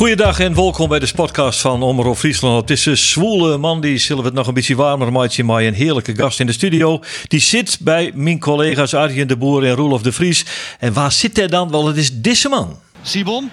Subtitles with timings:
[0.00, 2.60] Goeiedag en welkom bij de podcast van Omroep Friesland.
[2.60, 5.62] Het is een zwoele man, die zullen we het nog een beetje warmer maken, maar
[5.62, 7.00] een heerlijke gast in de studio.
[7.28, 10.44] Die zit bij mijn collega's Arjen de Boer en Roelof de Vries.
[10.78, 11.70] En waar zit hij dan?
[11.70, 12.78] Wel, het is deze man.
[13.02, 13.50] Sibon,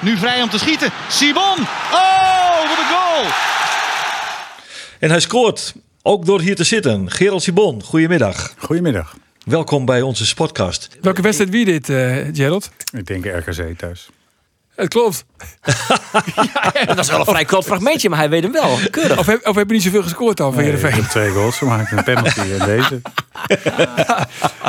[0.00, 0.90] nu vrij om te schieten.
[1.08, 1.58] Sibon!
[1.92, 3.24] Oh, wat een goal!
[4.98, 7.10] En hij scoort, ook door hier te zitten.
[7.10, 8.54] Gerald Sibon, goedemiddag.
[8.56, 9.16] Goedemiddag.
[9.44, 10.88] Welkom bij onze sportcast.
[11.00, 12.70] Welke wedstrijd wie dit, eh Gerald?
[12.92, 14.08] Ik denk RKC thuis.
[14.76, 15.24] Het klopt.
[16.86, 18.78] Dat is wel een vrij kort fragmentje, maar hij weet hem wel.
[18.90, 19.18] Keurig.
[19.18, 21.56] Of heb, of heb je niet zoveel gescoord dan van Nee, ik heb twee goals
[21.58, 23.00] gemaakt, een penalty en deze.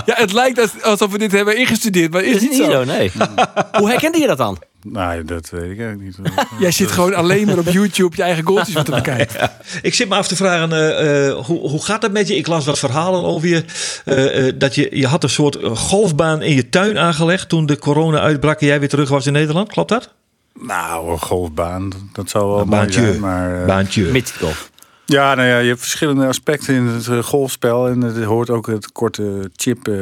[0.06, 2.68] Ja, het lijkt als- alsof we dit hebben ingestudeerd, maar is Dat is niet niet
[2.68, 2.72] zo.
[2.72, 3.12] zo, nee.
[3.80, 4.60] Hoe herkende je dat dan?
[4.88, 6.18] Nou, dat weet ik eigenlijk niet.
[6.60, 9.50] Jij zit gewoon alleen maar op YouTube je eigen goaltjes wat te bekijken.
[9.82, 12.36] Ik zit me af te vragen, eh, eh, hoe, hoe gaat het met je?
[12.36, 13.64] Ik las wat verhalen over je.
[14.06, 17.78] eh, eh, dat je, je had een soort golfbaan in je tuin aangelegd toen de
[17.80, 19.70] corona uitbrak en jij weer terug was in Nederland.
[19.70, 20.14] Klopt dat?
[20.60, 23.02] Nou, een golfbaan, dat zou wel Een mooi baantje.
[23.02, 23.20] zijn.
[23.20, 24.04] Maar, eh, Baantje.
[24.04, 24.70] Midgolf.
[25.06, 27.88] Ja, nou ja, je hebt verschillende aspecten in het eh, golfspel.
[27.88, 29.96] En het hoort ook het korte chip, eh,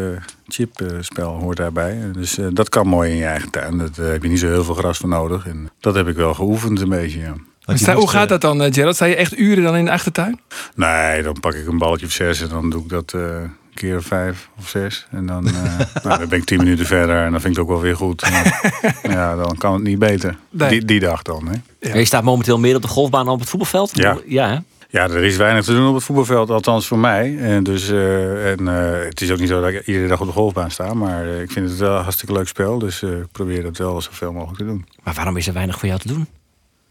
[0.48, 1.98] chipspel hoort daarbij.
[2.14, 3.78] Dus eh, dat kan mooi in je eigen tuin.
[3.78, 5.48] Daar heb je niet zo heel veel gras voor nodig.
[5.48, 7.34] En dat heb ik wel geoefend een beetje, ja.
[7.76, 8.96] Sta- hoe gaat eh, dat dan, eh, Gerald?
[8.96, 10.40] Sta je echt uren dan in de achtertuin?
[10.76, 13.52] Nee, dan pak ik een balletje of zes en dan doe ik dat eh, een
[13.74, 15.08] keer of vijf of zes.
[15.12, 15.54] En dan, eh,
[16.04, 17.96] nou, dan ben ik tien minuten verder en dan vind ik het ook wel weer
[17.96, 18.22] goed.
[18.32, 20.38] Maar, ja, dan kan het niet beter.
[20.50, 20.70] Nee.
[20.70, 21.56] Die, die dag dan, hè.
[21.90, 21.96] Ja.
[21.98, 23.92] Je staat momenteel meer op de golfbaan dan op het voetbalveld.
[23.94, 24.18] Ja.
[24.28, 24.58] ja hè?
[24.94, 27.38] Ja, er is weinig te doen op het voetbalveld, althans voor mij.
[27.40, 30.28] En, dus, eh, en eh, het is ook niet zo dat ik iedere dag op
[30.28, 30.94] de golfbaan sta.
[30.94, 32.80] Maar eh, ik vind het wel een hartstikke leuk spel.
[32.80, 34.86] Dus ik probeer dat wel zoveel mogelijk te doen.
[35.04, 36.28] Maar waarom is er weinig voor jou te doen?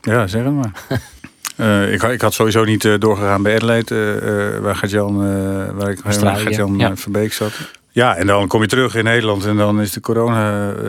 [0.00, 0.72] Ja, zeg het maar.
[1.92, 5.16] Ik, had- ik had sowieso niet doorgegaan bij Adelaide, waar Gert-Jan
[5.76, 6.96] waar ik Australië, Gert-Jan ja.
[6.96, 7.52] Verbeek zat.
[7.94, 10.82] Ja, en dan kom je terug in Nederland en dan is de corona eh,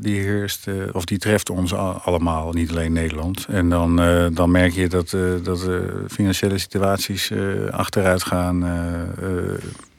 [0.00, 3.46] die heerst, eh, of die treft ons allemaal, niet alleen Nederland.
[3.48, 5.74] En dan, eh, dan merk je dat, dat eh,
[6.08, 7.32] financiële situaties
[7.70, 8.64] achteruit gaan.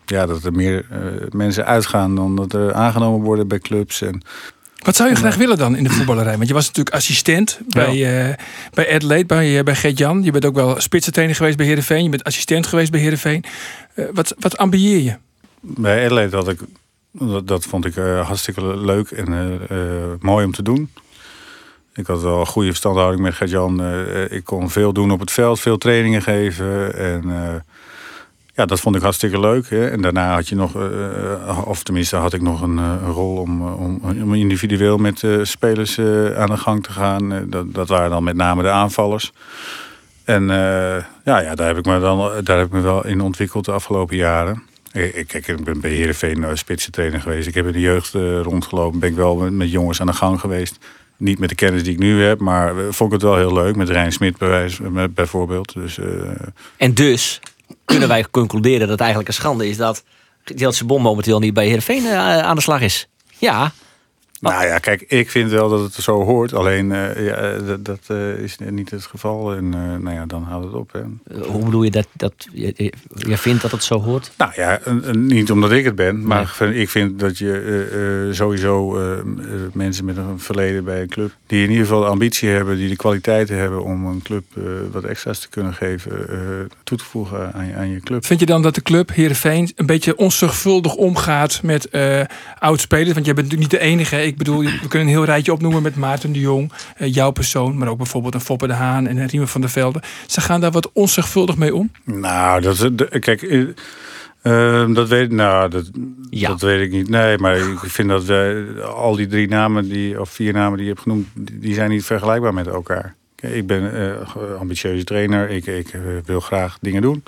[0.06, 0.86] ja, dat er meer
[1.30, 4.02] mensen uitgaan dan dat er aangenomen worden bij clubs.
[4.02, 4.22] En,
[4.82, 6.36] Wat zou je graag willen dan in de voetballerij?
[6.36, 8.36] Want je was natuurlijk assistent bij, eh
[8.74, 10.24] bij Adelaide, bij, eh, bij Gert-Jan.
[10.24, 12.04] Je bent ook wel spitsentrainer geweest bij Heerenveen.
[12.04, 13.44] Je bent assistent geweest bij Heerenveen.
[13.96, 15.18] Eh, wat, wat ambieer je?
[15.62, 16.60] Bij Adelaide ik,
[17.12, 20.90] dat, dat vond ik eh, hartstikke leuk en eh, eh, mooi om te doen.
[21.94, 23.84] Ik had wel een goede verstandhouding met Gert-Jan.
[24.30, 26.96] Ik kon veel doen op het veld, veel trainingen geven.
[26.96, 27.24] En
[28.54, 29.70] ja, dat vond ik hartstikke leuk.
[29.70, 29.90] Hè.
[29.90, 30.76] En daarna had je nog,
[31.66, 36.00] of tenminste had ik nog een, rol om, om, om individueel met spelers
[36.36, 37.50] aan de gang te gaan.
[37.50, 39.32] Dat, dat waren dan met name de aanvallers.
[40.24, 43.66] En ja, ja daar, heb ik me dan, daar heb ik me wel in ontwikkeld
[43.66, 44.70] de afgelopen jaren.
[44.94, 47.48] Ik, ik- ik ben bij Heerenveen uh, spitsentrainer geweest.
[47.48, 49.00] Ik heb in de jeugd eh, rondgelopen.
[49.00, 50.78] Ben ik wel met, jongens aan de gang geweest.
[51.18, 53.54] Niet met de kennis die ik nu heb, maar eh, vond ik het wel heel
[53.54, 53.76] leuk.
[53.76, 54.38] Met Rijn Smit
[55.14, 55.74] bijvoorbeeld.
[55.74, 56.06] Dus eh,
[56.78, 57.40] En dus
[57.86, 60.04] kunnen wij concluderen dat het eigenlijk een schande is dat
[60.44, 63.08] Gerald Sebon momenteel niet bij Heerenveen eh, aan de slag is.
[63.38, 63.72] Ja,
[64.42, 66.54] Nou ja, kijk, ik vind wel dat het zo hoort.
[66.54, 69.56] Alleen, eh, ja, eh, dat, dat eh, is niet het geval.
[69.56, 70.92] En eh, nou ja, dan houdt het op.
[70.92, 71.02] Hè.
[71.42, 72.92] hoe bedoel je dat, dat je,
[73.38, 74.32] vindt dat het zo hoort?
[74.38, 74.80] Nou ja,
[75.12, 76.28] niet omdat ik het ben.
[76.28, 79.00] Maar ik vind dat je sowieso
[79.74, 81.32] mensen met een verleden bij een club...
[81.48, 83.84] die in ieder geval de ambitie hebben, die de kwaliteiten hebben...
[83.84, 84.44] om een club
[84.92, 86.38] wat extra's te kunnen geven, eh,
[86.84, 88.26] toe te voegen aan je, aan je club.
[88.26, 92.22] Vind je dan dat de club Heerenveen een beetje onzorgvuldig omgaat met eh
[92.60, 93.14] oud-spelers?
[93.14, 94.31] Want jij bent natuurlijk niet de enige.
[94.32, 97.78] Ik bedoel, we kunnen een heel rijtje opnoemen met Maarten de Jong, eh, jouw persoon,
[97.78, 100.02] maar ook bijvoorbeeld een Foppe de Haan en een Riemen van der Velde.
[100.28, 101.92] Ze gaan daar wat onzorgvuldig mee om.
[102.04, 103.62] Nou, dat, is- de- kijk, eh,
[104.82, 105.90] eh, dat weet, nou, dat,
[106.30, 106.48] Ja.
[106.48, 107.10] dat weet ik niet.
[107.10, 110.86] Nee, maar ik vind dat wij, al die drie namen, die, of vier namen die
[110.86, 113.16] je hebt genoemd, die, zijn niet vergelijkbaar met elkaar.
[113.42, 117.24] Ik ben eh, een ambitieuze trainer, ik, ik eh, wil graag dingen doen.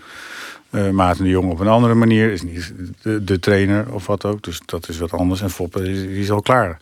[0.73, 4.25] Eh Maarten de Jong op een andere manier is niet de, de trainer of wat
[4.25, 4.43] ook.
[4.43, 5.41] Dus dat is wat anders.
[5.41, 6.77] En Foppe is, die is al klaar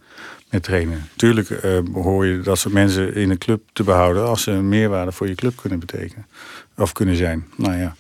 [0.50, 1.10] met trainen.
[1.16, 4.70] Tuurlijk eh, hoor je dat soort mensen in een club te behouden als ze een
[4.70, 6.26] meerwaarde voor je club kunnen betekenen.
[6.78, 7.46] Of kunnen zijn.
[7.58, 7.96] Nou ja,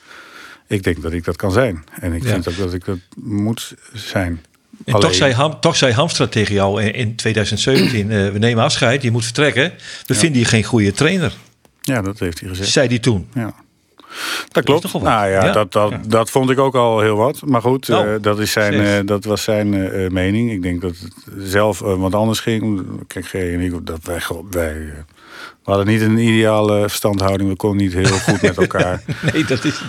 [0.67, 1.83] ik denk dat ik dat kan zijn.
[1.99, 2.29] En ik Ja.
[2.29, 4.41] vind ook dat ik dat moet zijn.
[4.85, 8.37] En Alleen- toch, zei Ham, toch zei Hamstra tegen jou in, in 2017: eh, we
[8.37, 9.73] nemen afscheid, je moet vertrekken.
[10.05, 11.33] We vinden je geen goede trainer,
[11.81, 12.69] Ja, dat heeft hij gezegd.
[12.69, 13.27] zei hij toen.
[13.33, 13.53] Ja.
[14.51, 14.81] Dat klopt.
[14.81, 15.11] toch wel wat.
[15.11, 15.51] nou ja, Ja.
[15.51, 17.41] Dat, dat, dat vond ik ook al heel wat.
[17.45, 20.51] Maar goed, Nou, eh, dat, is zijn, eh, dat was zijn eh, mening.
[20.51, 22.85] Ik denk dat het zelf wat anders ging.
[23.07, 24.93] Kijk, en ik, dat wij, wij
[25.63, 27.49] we hadden niet een ideale verstandhouding.
[27.49, 29.03] We konden niet heel goed met elkaar.
[29.33, 29.81] Nee, dat is,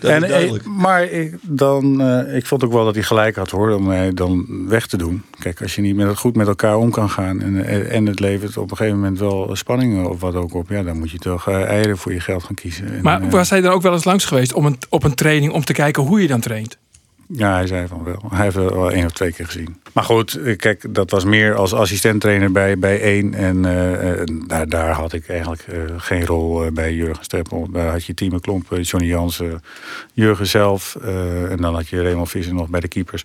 [0.00, 0.64] dat en, is duidelijk.
[0.64, 3.84] eh, maar ik, dan, eh, ik vond ook wel dat hij gelijk had hoor, om
[3.84, 5.22] mij dan weg te doen.
[5.38, 8.20] Kijk, als je niet met, goed met elkaar om kan gaan en, eh, en het
[8.20, 11.18] levert op een gegeven moment wel spanningen of wat ook op, ja, dan moet je
[11.18, 12.86] toch eh, eieren voor je geld gaan kiezen.
[12.92, 15.14] En, Maar eh, was hij dan ook wel eens langs geweest om een, op een
[15.14, 16.78] training om te kijken hoe je dan traint?
[17.28, 18.22] Ja, hij zei van wel.
[18.28, 19.76] Hij heeft wel één of twee keer gezien.
[19.92, 23.34] Maar goed, eh, kijk, dat was meer als assistenttrainer bij, bij één.
[23.34, 25.64] En eh, eh, daar, daar had ik eigenlijk
[25.96, 27.68] geen rol bij Jurgen Streppel.
[27.70, 29.62] Daar had je Timo Klomp, Johnny Jansen,
[30.12, 30.96] Jurgen zelf.
[31.50, 33.24] en dan had je Raymond Visser nog bij de keepers.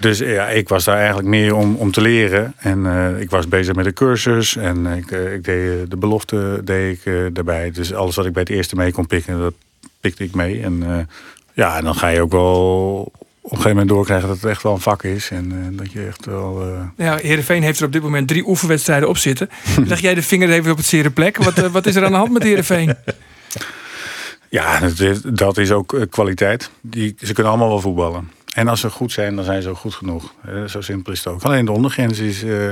[0.00, 2.54] Dus ja, ik was daar eigenlijk meer om, om te leren.
[2.58, 2.86] En
[3.20, 4.56] ik was bezig met de cursus.
[4.56, 7.70] En ik, ik deed de belofte deed ik, daarbij.
[7.70, 9.54] Dus alles wat ik bij het eerste mee kon pikken, dat
[10.00, 10.62] pikte ik mee.
[10.62, 11.06] En
[11.52, 13.00] ja, en dan ga je ook wel
[13.40, 15.30] op een gegeven moment doorkrijgen dat het echt wel een vak is.
[15.30, 16.62] En eh, dat je echt wel.
[16.62, 19.48] eh, Ja, Heerenveen heeft er op dit moment drie oefenwedstrijden op zitten.
[19.86, 21.36] Leg jij de vinger even op het zere plek.
[21.44, 22.94] Wat, eh, wat is er aan de hand met Heerenveen?
[24.48, 26.70] Ja, dat is, dat is ook kwaliteit.
[26.80, 28.30] Die, ze kunnen allemaal wel voetballen.
[28.54, 30.34] En als ze goed zijn, dan zijn ze ook goed genoeg.
[30.44, 31.42] Eh, zo simpel is het ook.
[31.42, 32.68] Alleen de ondergrens is, eh,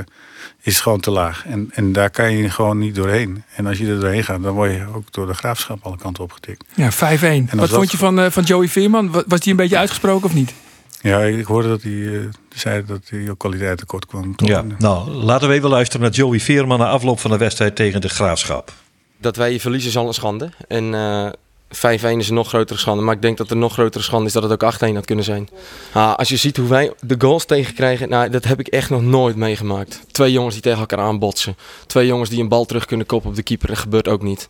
[0.61, 1.45] is gewoon te laag.
[1.45, 3.43] En, en daar kan je gewoon niet doorheen.
[3.55, 6.23] En als je er doorheen gaat, dan word je ook door de graafschap alle kanten
[6.23, 6.65] opgetikt.
[6.75, 7.47] Ja, 5-1.
[7.49, 9.11] Wat dat- vond je van, eh, van Joey Veerman?
[9.11, 10.53] Wa- Was die een beetje uitgesproken of niet?
[11.01, 12.19] Ja, ik hoorde dat hij eh,
[12.55, 14.35] zei dat hij ook kwaliteit tekort kwam.
[14.35, 14.47] Toch?
[14.47, 18.01] Ja, nou, laten we even luisteren naar Joey Veerman na afloop van de wedstrijd tegen
[18.01, 18.73] de Graafschap.
[19.17, 20.49] Dat wij verliezen is al een schande.
[20.67, 21.29] En eh
[21.75, 21.77] 5-1
[22.17, 23.03] is een nog grotere schande.
[23.03, 25.25] Maar ik denk dat er nog grotere schande is dat het ook 8-1 had kunnen
[25.25, 25.49] zijn.
[25.93, 29.35] Als je ziet hoe wij de goals tegenkrijgen, nou, dat heb ik echt nog nooit
[29.35, 30.01] meegemaakt.
[30.11, 31.57] Twee jongens die tegen elkaar aanbotsen.
[31.87, 33.67] Twee jongens die een bal terug kunnen koppen op de keeper.
[33.67, 34.49] Dat gebeurt ook niet.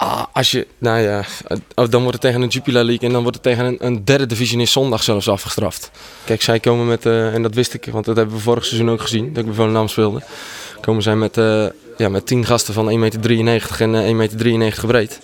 [0.00, 1.24] Ah, als je, nou ja,
[1.74, 4.26] dan wordt het tegen een Jupiler League en dan wordt het tegen een, een derde
[4.26, 5.90] divisionist zondag zelfs afgestraft.
[6.24, 8.90] Kijk, zij komen met, eh, en dat wist ik, want dat hebben we vorig seizoen
[8.90, 10.22] ook gezien, dat ik bij Volendam speelde.
[10.80, 11.66] Komen zij met, eh,
[11.96, 15.20] ja, met 10 gasten van 1,93 meter en eh, 1,93 meter breed.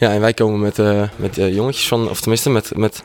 [0.00, 3.02] Ja, en wij komen met, eh, met eh, jongetjes van, of tenminste met, met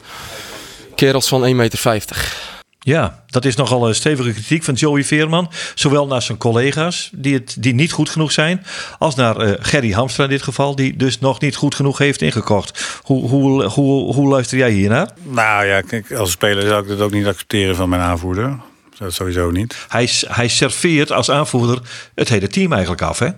[0.95, 2.33] kerels van 1,50 meter.
[2.79, 5.51] Ja, dat is nogal een stevige kritiek van Joey Veerman.
[5.73, 8.65] Zowel naar zijn collega's, die, het, die niet goed genoeg zijn,
[8.99, 12.21] als naar eh, Gerry Hamstra in dit geval, die dus nog niet goed genoeg heeft
[12.21, 12.99] ingekocht.
[13.03, 15.09] Hoe, hoe, hoe, hoe luister jij hiernaar?
[15.23, 18.59] Nou ja, kijk, als speler zou ik dat ook niet accepteren van mijn aanvoerder.
[18.97, 19.85] Dat sowieso niet.
[19.87, 21.81] Hij, hij serveert als aanvoerder
[22.15, 23.29] het hele team eigenlijk af, hè?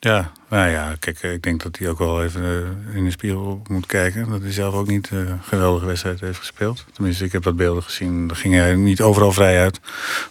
[0.00, 2.42] Ja, nou ja, kijk, ik denk dat hij ook wel even
[2.90, 4.30] eh, in de spiegel moet kijken.
[4.30, 6.84] Dat hij zelf ook niet eh, een geweldige wedstrijd heeft gespeeld.
[6.92, 8.26] Tenminste, ik heb dat beelden gezien.
[8.26, 9.80] Daar ging hij niet overal vrij uit.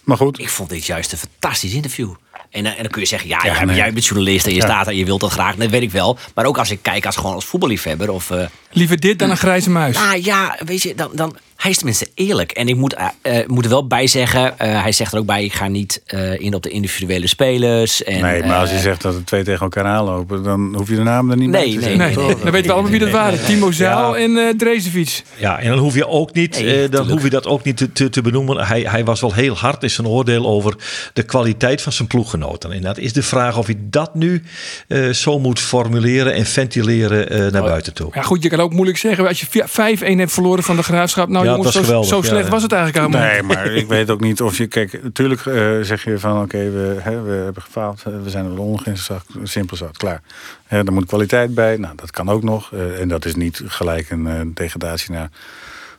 [0.04, 2.14] Maar goed, Ik vond dit juist een fantastisch interview.
[2.50, 3.76] En, eh, en dan kun je zeggen, ja, Ja, jij, nee.
[3.76, 4.64] jij bent journalist en je Ja.
[4.66, 5.54] staat er, je wilt dat graag.
[5.56, 6.18] Dat weet ik wel.
[6.34, 8.30] Maar ook als ik kijk als gewoon als voetballiefhebber of...
[8.30, 9.96] eh, Liever dit dan een grijze muis.
[9.96, 12.50] nou ja, weet je, dan, dan, hij is tenminste eerlijk.
[12.50, 15.26] En ik moet, eh, eh, moet er wel bij zeggen, eh, hij zegt er ook
[15.26, 18.04] bij, ik ga niet eh, in op de individuele spelers.
[18.04, 20.94] En, nee, maar als je zegt dat er twee tegen elkaar aanlopen, dan hoef je
[20.96, 22.16] de naam er niet Nee, bij te nee, zeggen.
[22.24, 22.40] Nee, toch?
[22.42, 23.44] dan weten we allemaal wie dat waren.
[23.44, 24.22] Timo Zaal Ja.
[24.22, 25.22] en eh Drezefiets.
[25.36, 27.10] Ja, en dan hoef je ook niet, Nee, eh, dan tuurlijk.
[27.10, 28.66] hoef je dat ook niet te, te, te benoemen.
[28.66, 30.74] Hij, hij was wel heel hard in zijn oordeel over
[31.12, 32.72] de kwaliteit van zijn ploeggenoten.
[32.72, 34.42] En dat is de vraag of hij dat nu
[34.88, 38.10] eh, zo moet formuleren en ventileren eh, naar buiten toe.
[38.14, 39.26] Ja, goed, je kan ook moeilijk zeggen.
[39.28, 41.28] Als je 5-1 hebt verloren van de graafschap.
[41.28, 42.50] Nou, Ja, jongens, zo, geweldig, zo ja, slecht ja.
[42.50, 43.28] was het eigenlijk allemaal.
[43.30, 44.66] Nee, maar ik weet ook niet of je...
[44.66, 46.42] Kijk, natuurlijk eh, zeg je van...
[46.42, 48.02] Oké, we, hè, we hebben gefaald.
[48.06, 49.10] eh, We zijn er wel ondergrens.
[49.42, 50.20] Simpel zat, klaar.
[50.66, 51.76] Hè, er moet kwaliteit bij.
[51.76, 52.72] Nou, dat kan ook nog.
[52.72, 55.28] eh, en dat is niet gelijk een eh, degradatie naar,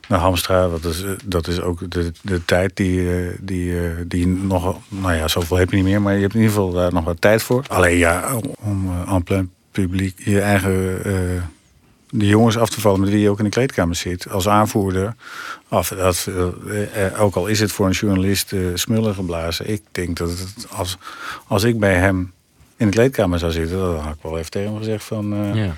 [0.08, 0.68] naar Hamstra.
[0.68, 4.76] Dat is, dat is ook de, de tijd die, eh, die, eh, die nog...
[4.88, 6.02] Nou ja, zoveel heb je niet meer.
[6.02, 7.64] Maar je hebt in ieder geval daar nog wat tijd voor.
[7.68, 11.04] Alleen ja, om, om en plein publiek je eigen...
[11.04, 11.12] eh,
[12.16, 14.30] de jongens af te vallen met wie je ook in de kleedkamer zit.
[14.30, 15.14] Als aanvoerder.
[15.68, 16.28] Af, dat,
[16.68, 19.70] eh, eh, ook al is het voor een journalist eh smullen geblazen.
[19.70, 20.96] Ik denk dat het, als,
[21.46, 22.32] als ik bij hem
[22.76, 23.78] in de kleedkamer zou zitten...
[23.78, 25.32] dan had ik wel even tegen hem gezegd van...
[25.32, 25.74] eh, ja,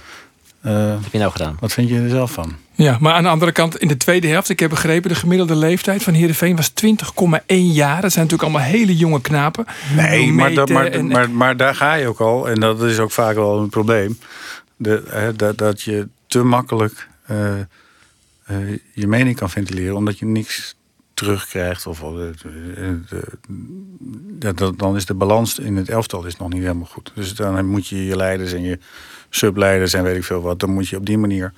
[0.61, 1.57] eh, wat heb je nou gedaan?
[1.61, 2.55] wat vind je er zelf van?
[2.73, 5.57] Ja, maar aan de andere kant, in de tweede helft, ik heb begrepen, de gemiddelde
[5.57, 8.01] leeftijd van Heerenveen was 20,1 jaar.
[8.01, 9.65] Dat zijn natuurlijk allemaal hele jonge knapen.
[9.97, 12.49] Nee, maar, dat, maar, en- maar, maar daar ga je ook al.
[12.49, 14.19] En dat is ook vaak wel een probleem.
[14.77, 17.67] De, hè, dat, dat je te makkelijk eh, eh,
[18.93, 19.97] je mening kan ventileren...
[19.97, 20.77] omdat je niks
[21.15, 21.87] terugkrijgt.
[21.87, 22.03] Of,
[24.39, 27.13] dat- dan is de balans in het elftal is nog niet helemaal goed.
[27.15, 28.79] Dus dan moet je je leiders en je
[29.31, 30.61] subleiders en weet ik veel wat...
[30.61, 31.53] dan moet je op die manier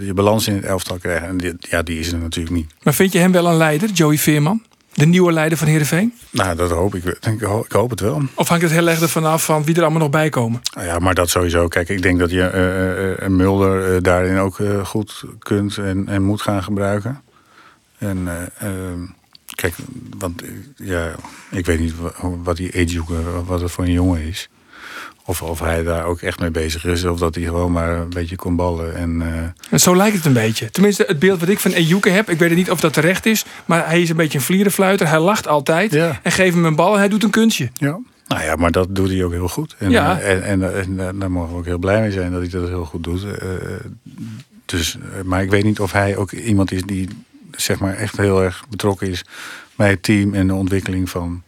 [0.00, 1.28] je balans in het elftal krijgen.
[1.28, 2.70] En die, ja, die is er natuurlijk niet.
[2.82, 4.62] Maar vind je hem wel een leider, Joey Veerman?
[4.94, 6.14] De nieuwe leider van Heerenveen?
[6.30, 7.04] Nou, dat hoop ik.
[7.04, 8.22] Ik hoop, ik hoop het wel.
[8.34, 10.60] Of hangt het heel erg ervan af van wie er allemaal nog bij komen?
[10.74, 11.68] Nou Ja, maar dat sowieso.
[11.68, 16.22] Kijk, ik denk dat je eh, eh, Mulder eh, daarin ook goed kunt en, en
[16.22, 17.22] moet gaan gebruiken.
[17.98, 18.98] En eh, ehm,
[19.54, 19.74] kijk,
[20.18, 20.42] want
[20.76, 21.10] ja,
[21.50, 24.48] ik weet niet wa- wat die Ejuke, wat het voor een jongen is.
[25.30, 27.04] Of, of hij daar ook echt mee bezig is.
[27.04, 28.96] Of dat hij gewoon maar een beetje kon ballen.
[28.96, 30.70] En, eh, En zo lijkt het een beetje.
[30.70, 33.44] Tenminste, het beeld wat ik van Ejuke heb, ik weet niet of dat terecht is,
[33.64, 35.08] maar hij is een beetje een vlierenfluiter.
[35.08, 36.20] Hij lacht altijd Ja.
[36.22, 37.70] en geeft hem een bal en hij doet een kunstje.
[37.74, 37.98] ja.
[38.26, 39.74] Nou ja, maar dat doet hij ook heel goed.
[39.78, 40.20] En, Ja.
[40.20, 42.50] eh, en, en, en, eh, daar mogen we ook heel blij mee zijn dat hij
[42.50, 43.24] dat heel goed doet.
[44.66, 47.08] Dus, maar ik weet niet of hij ook iemand is die
[47.50, 49.24] zeg maar, echt heel erg betrokken is
[49.76, 51.42] bij het team en de ontwikkeling van,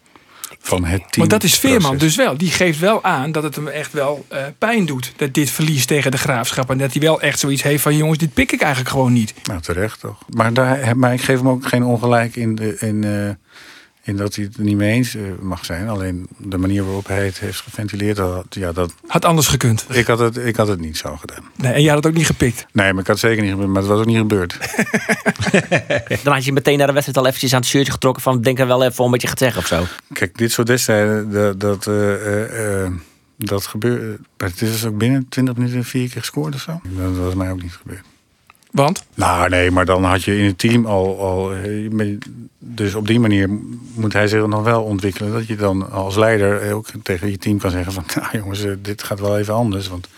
[0.61, 1.11] van het team.
[1.16, 2.37] Maar dat is Veerman dus wel.
[2.37, 5.12] Die geeft wel aan dat het hem echt wel eh, pijn doet.
[5.16, 6.71] Dat dit verlies tegen de graafschap.
[6.71, 9.35] En dat hij wel echt zoiets heeft van jongens, dit pik ik eigenlijk gewoon niet.
[9.42, 10.18] Nou, terecht toch.
[10.28, 13.41] Maar, daar, maar ik geef hem ook geen ongelijk in, de, in, eh,
[14.02, 15.88] in dat hij het niet mee eens eh, mag zijn.
[15.88, 19.87] Alleen de manier waarop hij het heeft geventileerd, dat, ja, dat, Had anders gekund.
[19.88, 21.44] ik, had het, ik had het niet zo gedaan.
[21.56, 22.66] Nee, en jij had het ook niet gepikt.
[22.73, 24.59] Nee, maar ik had het zeker niet maar het was ook niet gebeurd.
[26.25, 28.59] Dan had je meteen naar de wedstrijd al eventjes aan het shirtje getrokken van denk
[28.59, 29.85] er wel even om wat je gaat zeggen of zo.
[30.12, 32.92] Kijk, dit soort wedstrijden, dat, dat, eh, eh, eh,
[33.37, 34.18] dat gebeurt.
[34.37, 36.80] Het is dus ook binnen 20 minuten vier keer gescoord of zo.
[36.82, 38.04] Dat was mij ook niet gebeurd.
[38.72, 39.04] Want?
[39.14, 41.20] Nou, nee, maar dan had je in het team al.
[41.20, 42.16] al eh,
[42.58, 43.48] dus op die manier
[43.94, 45.32] moet hij zich nog wel ontwikkelen.
[45.32, 48.72] Dat je dan als leider ook tegen je team kan zeggen: van nou jongens, eh,
[48.82, 49.88] dit gaat wel even anders.
[49.88, 50.08] Want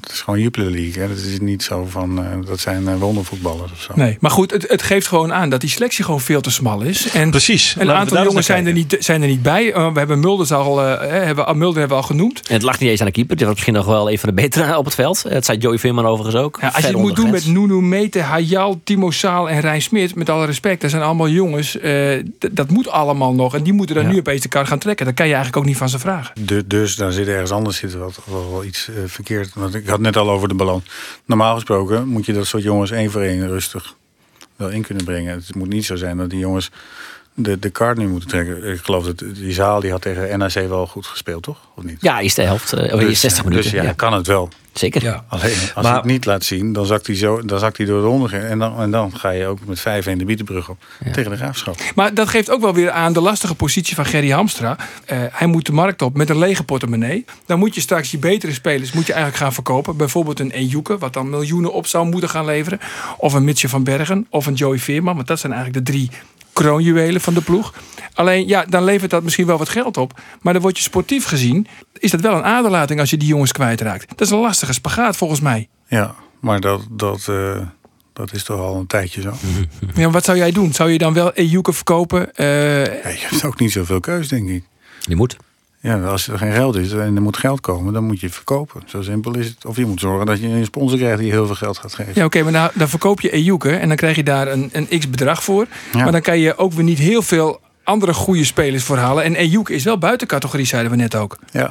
[0.00, 1.02] het, is gewoon Jupiler League.
[1.02, 1.08] Hè.
[1.08, 3.92] Het is niet zo van eh, dat zijn eh, wondervoetballers of zo.
[3.94, 6.80] Nee, maar goed, het, het geeft gewoon aan dat die selectie gewoon veel te smal
[6.82, 7.10] is.
[7.10, 7.74] En Precies.
[7.78, 9.66] een aantal jongens zijn er, niet, zijn er niet bij.
[9.76, 12.46] Uh, we hebben Mulders al, uh, hebben, Mulder hebben we al genoemd.
[12.48, 13.36] En het lag niet eens aan de keeper.
[13.36, 15.22] Die was misschien nog wel een van de betere op het veld.
[15.28, 16.58] Het zei Joey Veerman overigens ook.
[16.60, 17.46] Ja, als je het moet doen met.
[17.46, 21.78] Nuno Mete, Hayal, Timo Saal en Rijn Smit, met alle respect, dat zijn allemaal jongens.
[21.78, 22.22] eh,
[22.52, 23.54] dat moet allemaal nog.
[23.54, 24.10] En die moeten dan Ja.
[24.10, 25.06] nu opeens de kar gaan trekken.
[25.06, 26.34] Dat kan je eigenlijk ook niet van ze vragen.
[26.40, 29.54] Du- dus dan zit ergens anders zit wel, wel, wel iets eh, verkeerd.
[29.74, 30.84] Ik had net al over de balans.
[31.24, 33.96] Normaal gesproken moet je dat soort jongens één voor één rustig
[34.56, 35.34] wel in kunnen brengen.
[35.34, 36.70] Het moet niet zo zijn dat die jongens
[37.42, 38.64] de, de kaart nu moeten trekken.
[38.72, 41.58] Ik geloof dat die zaal die had tegen NAC wel goed gespeeld, toch?
[41.76, 41.96] Of niet?
[42.00, 42.72] Ja, eerste helft.
[42.72, 43.70] eh, of Dus, 60 minuten.
[43.70, 43.92] Dus ja, ja.
[43.92, 44.48] kan het wel.
[44.72, 45.02] Zeker.
[45.02, 45.24] Ja.
[45.28, 47.86] Alleen als Maar- hij het niet laat zien, dan zakt hij, zo, dan zakt hij
[47.86, 48.36] door de ronde.
[48.36, 50.78] En dan, en dan ga je ook met 5 in de bietenbrug op
[51.12, 51.76] tegen de graafschap.
[51.94, 54.76] Maar dat geeft ook wel weer aan de lastige positie van Gerry Hamstra.
[55.04, 57.24] Eh, hij moet de markt op met een lege portemonnee.
[57.46, 59.96] Dan moet je straks je betere spelers moet je eigenlijk gaan verkopen.
[59.96, 62.80] Bijvoorbeeld een Ejuke, wat dan miljoenen op zou moeten gaan leveren.
[63.16, 64.26] Of een Mitje van Bergen.
[64.30, 65.14] Of een Joey Veerman.
[65.14, 66.10] Want dat zijn eigenlijk de drie
[66.64, 67.74] kroonjuwelen van de ploeg.
[68.14, 70.20] Alleen, ja, dan levert dat misschien wel wat geld op.
[70.40, 71.66] Maar dan word je sportief gezien,
[71.98, 74.08] is dat wel een aderlating als je die jongens kwijtraakt.
[74.08, 75.68] Dat is een lastige spagaat volgens mij.
[75.88, 77.56] Ja, maar dat, dat, eh,
[78.12, 79.32] dat is toch al een tijdje zo.
[80.00, 80.72] Ja, wat zou jij doen?
[80.72, 82.34] Zou je dan wel Ejuke verkopen?
[82.34, 84.64] Eh, Ja, je hebt ook niet zoveel keus, denk ik.
[85.00, 85.36] Die moet.
[85.82, 88.82] Ja, als er geen geld is en er moet geld komen, dan moet je verkopen.
[88.86, 89.64] Zo simpel is het.
[89.66, 92.12] Of je moet zorgen dat je een sponsor krijgt die heel veel geld gaat geven.
[92.14, 94.98] Ja, oké, maar nou, dan verkoop je Ejuke en dan krijg je daar een, een
[94.98, 95.66] x-bedrag voor.
[95.92, 96.02] Ja.
[96.02, 99.24] Maar dan kan je ook weer niet heel veel andere goede spelers voor halen.
[99.24, 101.38] En Ejuke is wel buiten categorie, zeiden we net ook.
[101.52, 101.70] Ja.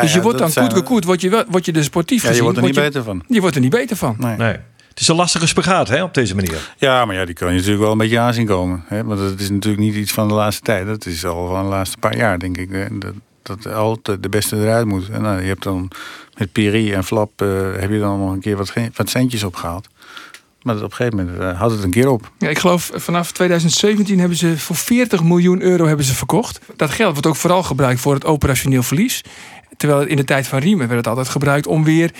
[0.00, 2.28] Dus je wordt dan koet gekoet, word je, wel, word je er sportief Ja, je
[2.28, 2.42] gezien.
[2.44, 3.22] wordt er niet je, beter van.
[3.28, 4.16] je wordt er niet beter van.
[4.18, 4.36] Nee.
[4.36, 4.56] Nee.
[4.88, 6.72] Het is een lastige spagaat hè, op deze manier.
[6.76, 8.84] Ja, maar ja, die kan je natuurlijk wel een beetje aanzien komen.
[8.86, 9.04] Hè?
[9.04, 10.86] Want het is natuurlijk niet iets van de laatste tijd.
[10.86, 12.68] Dat is al van de laatste paar jaar, denk ik.
[12.70, 12.98] hè.
[12.98, 13.12] Dat,
[13.48, 15.08] dat altijd de beste eruit moet.
[15.08, 15.90] En nou, je hebt dan
[16.36, 19.88] met Piri en Flap eh, heb je dan nog een keer wat, wat centjes opgehaald.
[20.62, 22.30] Maar op een gegeven moment eh, had het een keer op.
[22.38, 26.60] Ja, ik geloof vanaf 2017 hebben ze voor 40 miljoen euro hebben ze verkocht.
[26.76, 29.24] Dat geld wordt ook vooral gebruikt voor het operationeel verlies.
[29.76, 32.10] Terwijl in de tijd van Riemen werd het altijd gebruikt om weer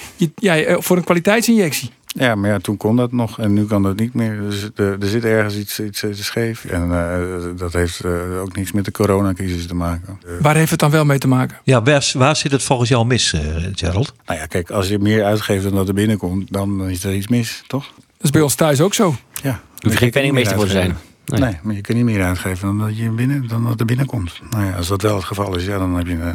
[0.41, 1.91] eh, voor een kwaliteitsinjectie.
[2.19, 4.41] Ja, maar ja, toen kon dat nog en nu kan dat niet meer.
[4.41, 6.65] Dus er, er zit ergens iets, iets, iets scheef.
[6.65, 10.19] En eh, dat heeft eh, ook niks met de coronacrisis te maken.
[10.27, 11.59] Eh, Waar heeft het dan wel mee te maken?
[11.65, 13.35] Ja, waar, waar zit het volgens jou mis,
[13.73, 14.15] Gerald?
[14.27, 17.29] nou ja, kijk, als je meer uitgeeft dan dat er binnenkomt, dan is er iets
[17.29, 17.85] mis, toch?
[17.97, 19.15] Dat is bij ons thuis ook zo.
[19.43, 19.61] Ja.
[19.79, 20.97] Hoef je geen penningmeester voor te zijn.
[21.25, 21.41] Nee.
[21.41, 21.59] Nee.
[21.63, 24.41] maar je kunt niet meer uitgeven dan dat, je binnen, dan dat er binnenkomt.
[24.51, 26.35] Nou ja, als dat wel het geval is, ja, dan heb je...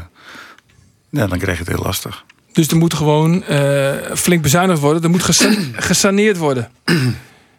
[1.09, 2.25] ja, dan krijg je het heel lastig.
[2.53, 5.03] Dus er moet gewoon eh, flink bezuinigd worden.
[5.03, 5.53] Er moet gesa-
[5.89, 6.69] gesaneerd worden.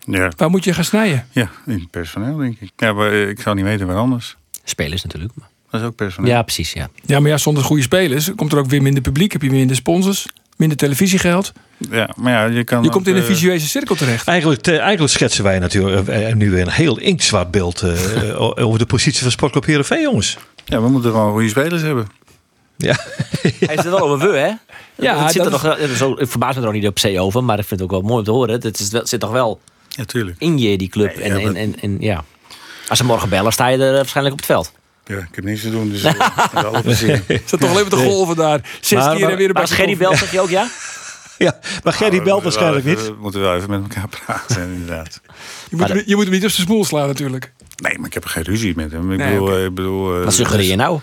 [0.07, 1.27] Ja, Waar moet je gaan snijden?
[1.31, 2.71] ja, in personeel denk ik.
[2.77, 4.37] Ja, maar eh, ik zou niet weten waar anders.
[4.65, 5.33] Spelers natuurlijk.
[5.37, 6.31] maar- Dat is ook personeel.
[6.31, 6.73] Ja, precies.
[6.73, 6.89] Ja.
[7.07, 9.33] Ja, maar ja, zonder goede spelers komt er ook weer minder publiek.
[9.33, 11.53] Heb je minder sponsors, minder televisiegeld.
[11.91, 12.83] Ja, maar ja, je kan...
[12.83, 14.27] Je komt in een eh, visueuze cirkel terecht.
[14.29, 18.87] Eigenlijk, te- eigenlijk schetsen wij natuurlijk nu weer een heel inktzwart beeld eh, over de
[18.87, 20.37] positie van Sportclub Heerenveen, jongens.
[20.65, 22.07] Ja, we moeten gewoon goede spelers hebben.
[22.77, 22.97] Ja.
[23.43, 24.53] Hij is er wel over we, hè?
[24.95, 27.45] Ja, het zit er nog, zo, ik verbaas me er ook niet op C over,
[27.45, 28.61] maar ik vind het ook wel mooi om te horen.
[28.61, 30.37] Het is wel, zit toch wel Ja, tuurlijk.
[30.39, 31.17] in je, die club.
[31.17, 32.25] Nee, en, ja, en, maar- en, en ja.
[32.89, 34.73] Als ze morgen bellen, sta je er waarschijnlijk op het veld.
[35.05, 36.15] Ja, ik heb niks te doen, dus eh,
[36.55, 37.23] alle plezier.
[37.45, 38.61] Zat toch wel even te golven daar.
[38.81, 40.69] Zes Maar- keer en weer een Maar als Gerry belt, zeg je ook ja?
[41.39, 43.03] Ja, maar Gerry belt waarschijnlijk niet.
[43.07, 45.21] We moeten wel even met elkaar praten, inderdaad.
[45.25, 45.31] Je
[45.71, 47.53] moet, Maar hem- je moet hem niet op zijn smoel slaan natuurlijk.
[47.77, 49.13] Nee, maar ik heb geen ruzie met hem.
[49.13, 51.01] Ik Nee, bedoel, eh, ik bedoel eh, Wat suggereer je nou?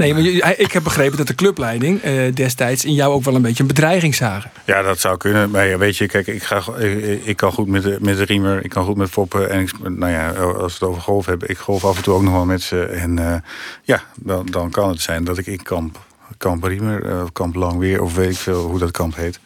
[0.00, 3.42] Nee, maar ik heb begrepen dat de clubleiding eh, destijds in jou ook wel een
[3.42, 4.50] beetje een bedreiging zagen.
[4.64, 5.50] Ja, dat zou kunnen.
[5.50, 8.24] Maar ja, weet je, kijk, ik, ga, ik, ik kan goed met de, met de
[8.24, 8.64] riemer.
[8.64, 9.50] Ik kan goed met foppen.
[9.50, 11.48] En ik, nou ja, als we het over golf hebben.
[11.48, 12.84] Ik golf af en toe ook nog wel met ze.
[12.84, 13.34] En eh,
[13.82, 15.98] ja, dan, dan kan het zijn dat ik in kamp,
[16.36, 19.40] kamp riemer, eh, kamp lang weer, of weet ik veel hoe dat kamp heet.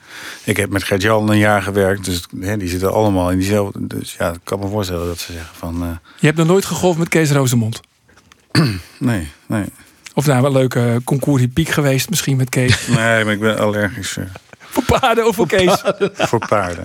[0.45, 2.05] Ik heb met Gert-Jan een jaar gewerkt.
[2.05, 3.87] Dus hè, die zitten allemaal in diezelfde.
[3.87, 5.99] Dus ja, ik kan me voorstellen dat ze zeggen van...
[6.19, 7.81] Je hebt nog nooit gegolfd met Kees Rosemond.
[8.99, 9.65] nee, nee.
[10.15, 12.87] Of nou, wel een leuke concours Piek geweest misschien met Kees.
[12.97, 14.25] Nee, maar ik ben allergisch eh,
[14.59, 15.83] voor paarden of voor Kees?
[16.31, 16.85] voor paarden.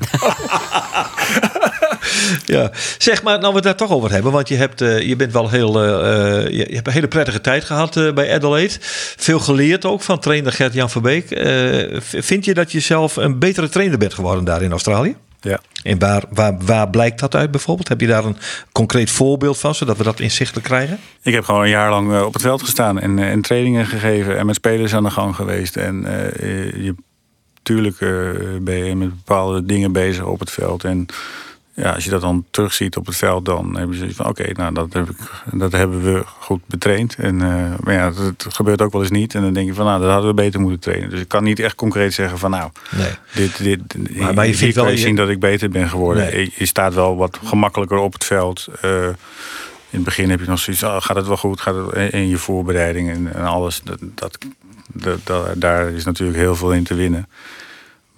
[2.46, 2.72] Ja.
[2.98, 4.32] Zeg maar, nou we het daar toch over hebben.
[4.32, 5.84] Want je, hebt, eh, je bent wel heel.
[5.84, 8.74] eh, eh, je, hebt een hele prettige tijd gehad eh, bij Adelaide.
[9.18, 11.32] Veel geleerd ook van trainer Gert-Jan Verbeek.
[11.32, 15.16] Eh, vind je dat je zelf een betere trainer bent geworden daar in Australië?
[15.42, 15.60] Ja.
[15.84, 17.88] En waar, waar, waar blijkt dat uit bijvoorbeeld?
[17.88, 18.38] Heb je daar een
[18.72, 21.00] concreet voorbeeld van, zodat we dat inzichtelijk krijgen?
[21.22, 23.86] Ik heb gewoon een jaar lang eh, op het veld gestaan en, eh, en trainingen
[23.86, 25.76] gegeven en met spelers aan de gang geweest.
[25.76, 26.96] En eh, je,
[27.64, 27.98] tuurlijk
[28.62, 30.84] ben je met bepaalde dingen bezig op het veld.
[30.84, 31.06] En
[31.80, 34.52] ja, als je dat dan terugziet op het veld, dan hebben ze zoiets van: oké,
[34.54, 35.18] nou dat, heb ik,
[35.52, 37.16] dat hebben we goed betraind.
[37.16, 39.36] En, eh, maar ja, het gebeurt ook wel eens niet.
[39.36, 41.10] En dan denk je van: nou, dat hadden we beter moeten trainen.
[41.10, 43.12] Dus ik kan niet echt concreet zeggen van: nou, Nee.
[43.34, 46.24] dit, dit, Maar- maar je vindt wel- je zien dat ik beter ben geworden.
[46.24, 46.52] Nee.
[46.56, 48.68] Je, staat wel wat gemakkelijker op het veld.
[48.82, 49.04] Eh,
[49.92, 51.62] in het begin heb je nog zoiets, oh, gaat het wel goed?
[51.62, 53.82] Gaat het, en, en je voorbereiding en, en alles.
[53.84, 54.38] Dat, dat,
[54.94, 57.28] dat, dat- daar is natuurlijk heel veel in te winnen.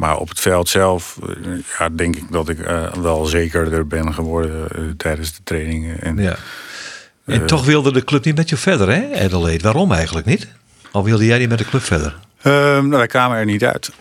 [0.01, 1.35] Maar op het veld zelf eh,
[1.79, 6.01] ja, denk ik dat ik eh, wel zekerder ben geworden eh, tijdens de trainingen.
[6.01, 6.35] En, Ja.
[7.25, 9.63] En toch wilde de club niet met je verder, hè, Adelaide?
[9.63, 10.47] Waarom eigenlijk niet?
[10.91, 12.17] Al wilde jij niet met de club verder?
[12.41, 13.91] Ehm, nou, wij kwamen er niet uit.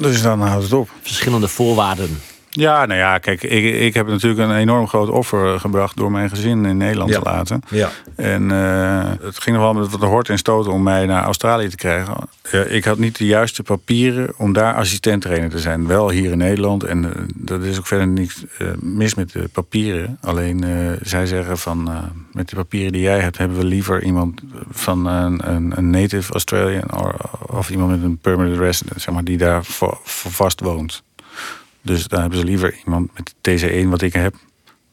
[0.00, 0.90] Dus dan houdt het op.
[1.02, 2.20] Verschillende voorwaarden.
[2.50, 6.28] Ja, nou ja, kijk, ik, ik heb natuurlijk een enorm groot offer gebracht door mijn
[6.28, 7.18] gezin in Nederland Ja.
[7.18, 7.60] te laten.
[7.68, 7.90] Ja.
[8.16, 11.68] En eh, het ging nog wel met wat hort en stoot om mij naar Australië
[11.68, 12.14] te krijgen.
[12.50, 15.86] Ja, ik had niet de juiste papieren om daar assistent-trainer te zijn.
[15.86, 16.84] Wel hier in Nederland.
[16.84, 20.18] En eh, dat is ook verder niks eh, mis met de papieren.
[20.20, 20.70] Alleen eh,
[21.02, 21.96] zij zeggen van eh,
[22.32, 26.32] met de papieren die jij hebt, hebben we liever iemand van een, een, een native
[26.32, 30.60] Australian or- of iemand met een permanent resident, zeg maar, die daar voor, voor vast
[30.60, 31.02] woont.
[31.82, 34.34] Dus daar hebben ze liever iemand met TC1 wat ik heb,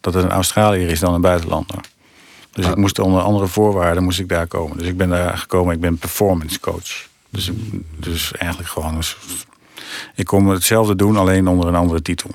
[0.01, 1.75] dat het een Australiër is dan een buitenlander.
[2.51, 4.77] Dus ik moest onder andere voorwaarden moest ik daar komen.
[4.77, 7.07] Dus ik ben daar gekomen, ik ben performance coach.
[7.29, 7.51] Dus,
[7.99, 9.03] dus eigenlijk gewoon...
[9.03, 9.45] soort-
[10.15, 12.29] Ik kon hetzelfde doen, alleen onder een andere titel.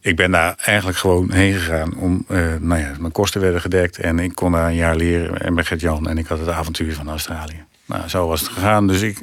[0.00, 1.96] Ik ben daar eigenlijk gewoon heen gegaan.
[1.96, 5.40] Om, eh, nou ja, mijn kosten werden gedekt en ik kon daar een jaar leren.
[5.40, 7.64] En met Gert-Jan en ik had het avontuur van Australië.
[7.84, 8.86] Nou, zo was het gegaan.
[8.86, 9.18] Dus ik,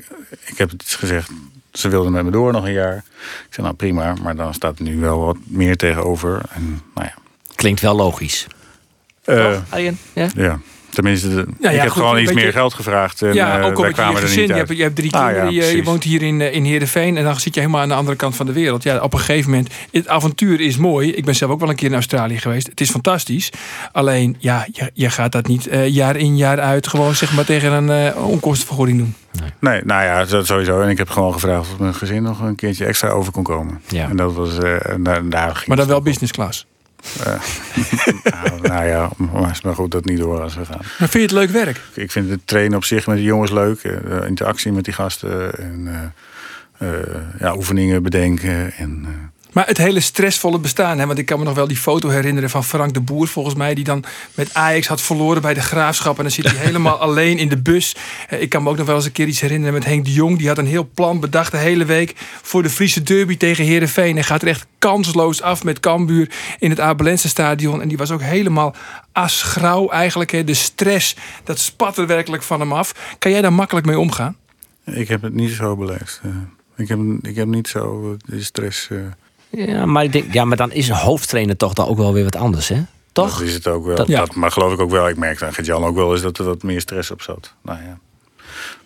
[0.45, 1.30] ik heb het gezegd,
[1.77, 2.95] ze wilden met me door nog een jaar.
[3.47, 6.41] Ik zei, nou prima, maar dan staat er nu wel wat meer tegenover.
[6.49, 7.13] En nou ja,
[7.55, 8.47] Klinkt wel logisch.
[9.23, 9.97] Eh, Arjen?
[10.13, 10.27] Ja?
[10.35, 10.59] ja.
[10.95, 13.21] Tenminste, de- ja, ik heb goed, gewoon iets beetje- meer geld gevraagd.
[13.21, 14.39] En, ja, eh, ook al met je kwamen gezin.
[14.39, 15.75] niet Je hebt, je hebt drie Ah, ja, kinderen.
[15.75, 17.17] je, woont hier in, eh, in Heerenveen.
[17.17, 18.84] En dan zit je helemaal aan de andere kant van de wereld.
[18.84, 19.69] Ja, op een gegeven moment.
[19.91, 21.12] Het avontuur is mooi.
[21.12, 22.67] Ik ben zelf ook wel een keer in Australië geweest.
[22.67, 23.49] Het is fantastisch.
[23.91, 26.88] Alleen, ja, je, je gaat dat niet eh, jaar in jaar uit.
[26.88, 29.15] Gewoon zeg maar tegen een eh, onkostenvergoeding doen.
[29.60, 30.81] Nee, nou ja, dat sowieso.
[30.81, 33.81] En ik heb gewoon gevraagd of mijn gezin nog een keertje extra over kon komen.
[33.88, 34.10] Ja.
[34.10, 36.65] En dat was, eh, en daar, daar ging Maar dan wel business class.
[38.23, 40.79] Nou, nou ja, maar is maar goed dat niet door als we gaan.
[40.99, 41.81] Maar vind je het leuk werk?
[41.93, 43.83] Ik vind het trainen op zich met die jongens leuk.
[43.83, 45.53] eh, De interactie met die gasten.
[45.57, 46.11] En
[46.77, 48.73] eh, eh, ja, oefeningen bedenken.
[48.73, 49.11] En, eh,
[49.55, 50.99] Maar het hele stressvolle bestaan.
[50.99, 51.05] Hè?
[51.05, 53.73] Want ik kan me nog wel die foto herinneren van Frank de Boer, volgens mij.
[53.73, 56.17] Die dan met Ajax had verloren bij de graafschap.
[56.17, 57.95] En dan zit hij helemaal alleen in de bus.
[58.29, 60.13] Eh, Ik kan me ook nog wel eens een keer iets herinneren met Henk de
[60.13, 60.37] Jong.
[60.37, 64.17] Die had een heel plan bedacht de hele week voor de Friese derby tegen Herenveen.
[64.17, 67.81] En gaat er echt kansloos af met Cambuur in het Abelense stadion.
[67.81, 68.75] En die was ook helemaal
[69.11, 70.31] asgrauw eigenlijk.
[70.31, 70.43] Hè?
[70.43, 73.15] De stress, dat spat er werkelijk van hem af.
[73.19, 74.35] Kan jij daar makkelijk mee omgaan?
[74.85, 76.19] ik heb het niet zo beleefd.
[76.23, 76.29] eh.
[76.75, 78.89] ik, heb, ik heb niet zo eh, de stress.
[79.49, 82.23] Ja, maar ik denk, ja, maar dan is een hoofdtrainer toch dan ook wel weer
[82.23, 82.81] wat anders, hè?
[83.12, 83.31] Toch?
[83.38, 83.95] Dat is het ook wel.
[83.95, 84.19] Dat- Ja.
[84.19, 85.08] Dat, maar geloof ik ook wel.
[85.10, 87.53] Ik merkte aan Gert-Jan ook wel eens dat er wat meer stress op zat.
[87.62, 87.97] Nou ja,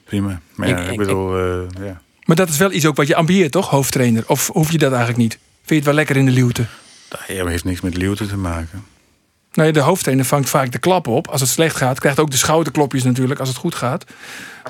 [0.04, 0.42] prima.
[0.56, 2.02] Maar ja, Ik- ik, ik- bedoel, eh, ja.
[2.26, 3.70] Maar dat is wel iets ook wat je ambieert, toch?
[3.70, 4.24] Hoofdtrainer.
[4.28, 5.32] Of hoef je dat eigenlijk niet?
[5.34, 6.66] Vind je het wel lekker in de luwte?
[7.08, 8.84] Dat heeft niks met luwte te maken.
[9.54, 11.28] Nee, de hoofdtrainer vangt vaak de klap op.
[11.28, 14.06] Als het slecht gaat, krijgt ook de schouderklopjes natuurlijk als het goed gaat.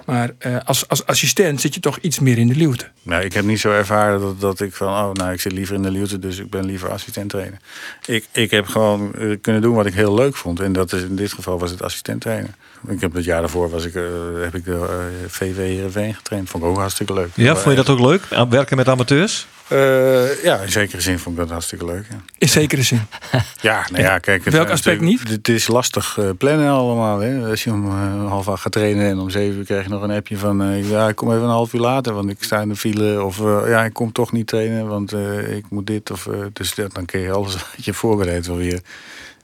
[0.06, 2.88] Maar eh, als, als assistent zit je toch iets meer in de luwte.
[3.02, 5.76] Nou, ik heb niet zo ervaren dat, dat ik van, oh, nou, ik zit liever
[5.76, 7.60] in de luwte, dus ik ben liever assistent trainer.
[8.06, 10.60] Ik, ik heb gewoon eh, kunnen doen wat ik heel leuk vond.
[10.60, 12.50] En dat is in dit geval was het assistent trainer.
[12.88, 14.04] Ik heb het jaar daarvoor was ik, eh,
[14.42, 16.50] heb ik de eh, VV Heerenveen getraind.
[16.50, 17.30] Vond ik ook hartstikke leuk.
[17.36, 18.22] Ja, vond je dat ook leuk?
[18.50, 19.48] Werken met amateurs?
[19.70, 22.06] Eh, ja, in zekere zin vond ik dat hartstikke leuk.
[22.10, 23.02] Ja, In zekere zin.
[23.62, 24.46] ja, nou ja kijk.
[24.46, 25.30] het- Welk aspect het- niet?
[25.30, 27.20] Het is lastig eh, plannen allemaal.
[27.20, 27.50] Hè?
[27.50, 30.02] Als je om eh, half acht gaat trainen en om zeven uur krijg je nog
[30.02, 30.84] een appje van...
[30.84, 33.24] ja, ik kom even een half uur later, want ik sta in de file.
[33.24, 35.14] Of ja, ik kom toch niet trainen, want
[35.50, 36.12] ik moet dit.
[36.12, 38.82] Of, dus dat, dan kun je alles wat je voorbereid wel weer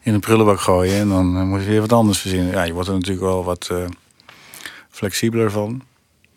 [0.02, 1.00] in een prullenbak gooien.
[1.00, 2.52] En dan moet je weer wat anders verzinnen.
[2.52, 3.72] Ja, je wordt er natuurlijk wel wat
[4.90, 5.82] flexibeler van.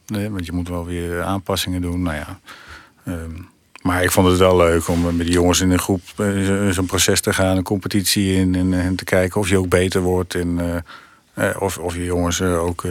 [0.06, 2.02] Nee, want je moet wel weer aanpassingen doen.
[2.02, 2.40] Nou ja...
[3.04, 3.30] ehm,
[3.82, 6.70] maar ik vond het wel leuk om met die jongens in een groep eh, zo-
[6.72, 10.00] zo'n proces te gaan, een competitie in en, en te kijken of je ook beter
[10.00, 10.34] wordt.
[10.34, 10.58] En
[11.34, 12.82] eh, eh, of, of je jongens ook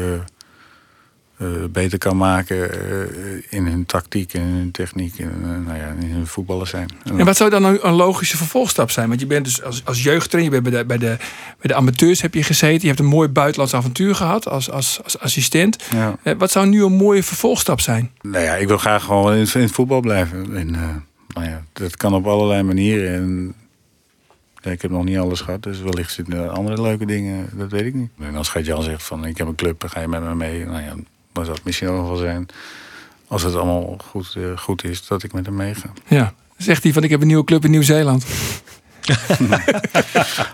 [1.38, 5.78] eh, beter kan maken eh, in hun tactiek en in hun techniek en eh, nou
[5.78, 6.90] ja, in hun voetballen zijn.
[7.04, 9.08] En wat zou dan nou een logische vervolgstap zijn?
[9.08, 11.16] Want je bent dus als, als jeugdtrainer, je bent bij de, bij, de,
[11.60, 12.82] bij de amateurs heb je gezeten.
[12.82, 15.84] Je hebt een mooi buitenlands avontuur gehad als, als, als assistent.
[15.92, 16.36] Ja.
[16.38, 18.12] Wat zou nu een mooie vervolgstap zijn?
[18.22, 20.56] Nou ja, ik wil graag gewoon in, het- in het voetbal blijven.
[20.58, 20.72] En,
[21.34, 23.14] nou ja, dat kan op allerlei manieren.
[23.14, 27.72] En ik heb nog niet alles gehad, dus wellicht zitten er andere leuke dingen, dat
[27.72, 28.10] weet ik niet.
[28.20, 30.66] En als Gert-Jan zegt van ik heb een club, dan ga je met me mee.
[30.66, 30.94] Nou ja,
[31.38, 32.46] dan zou het misschien ook nog wel zijn,
[33.28, 35.90] als het allemaal goed, eh, goed is, dat ik met hem meega.
[36.08, 36.34] Ja.
[36.58, 38.26] Zegt hij van ik heb een nieuwe club in Nieuw-Zeeland.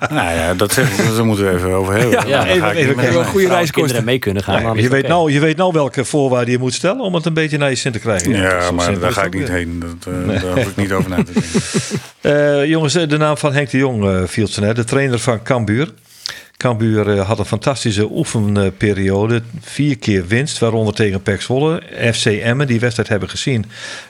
[0.10, 2.28] nou ja, dat zeg ik, daar moeten we even over hebben.
[2.28, 3.74] Ja, ga even- ik even hem Een goede reiskosten.
[3.74, 4.78] kinderen mee kunnen gaan.
[4.78, 7.58] je, weet nou, je weet nou welke voorwaarden je moet stellen om het een beetje
[7.58, 8.32] naar je zin te krijgen.
[8.32, 9.58] Ja, maar daar ga ik niet weer.
[9.58, 9.80] heen.
[9.80, 11.52] Dat, eh, Daar hoef ik niet over na te denken.
[12.22, 14.76] Eh, jongens, de naam van Henk de Jong eh, viel net.
[14.76, 15.93] De trainer van Cambuur.
[16.63, 19.41] Cambuur eh, had een fantastische oefenperiode.
[19.62, 21.82] Vier keer winst, waaronder tegen PEC Zwolle.
[22.13, 23.65] FC Emmen, die wedstrijd hebben gezien.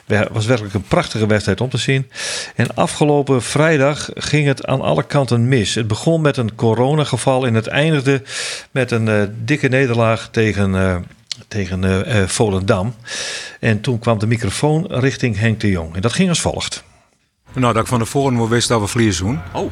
[0.06, 2.10] Het was werkelijk een prachtige wedstrijd om te zien.
[2.54, 5.74] En afgelopen vrijdag ging het aan alle kanten mis.
[5.74, 8.22] Het begon met een coronageval en het eindigde
[8.70, 10.74] met een eh, dikke nederlaag tegen...
[10.74, 10.96] eh,
[11.48, 12.94] tegen Volendam.
[13.60, 15.94] En toen kwam de microfoon richting Henk de Jong.
[15.94, 16.84] En dat ging als volgt.
[17.52, 19.40] Nou, dat ik van tevoren wist dat we verliezen doen.
[19.52, 19.70] Oh.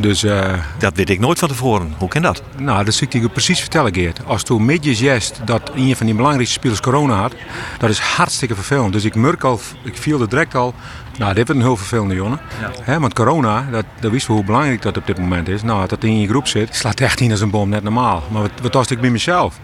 [0.00, 1.94] Dus, eh, Dat weet ik nooit van tevoren.
[1.98, 2.42] Hoe kan dat?
[2.58, 4.20] nou, dat zie ik je precies vertellen, Geert.
[4.26, 7.34] Als toen midjes jest dat een van die belangrijkste spelers corona had,
[7.78, 8.92] dat is hartstikke vervelend.
[8.92, 10.74] Dus ik merk al, ik viel er direct al,
[11.18, 12.40] nou, dit wordt een heel vervelende jongen.
[12.82, 15.62] Hè, want corona, dat, dat wisten we hoe belangrijk dat op dit moment is.
[15.62, 18.22] Nou, dat in je groep zit, slaat echt niet als een bom, net normaal.
[18.30, 19.58] Maar wat, wat was ik bij mezelf?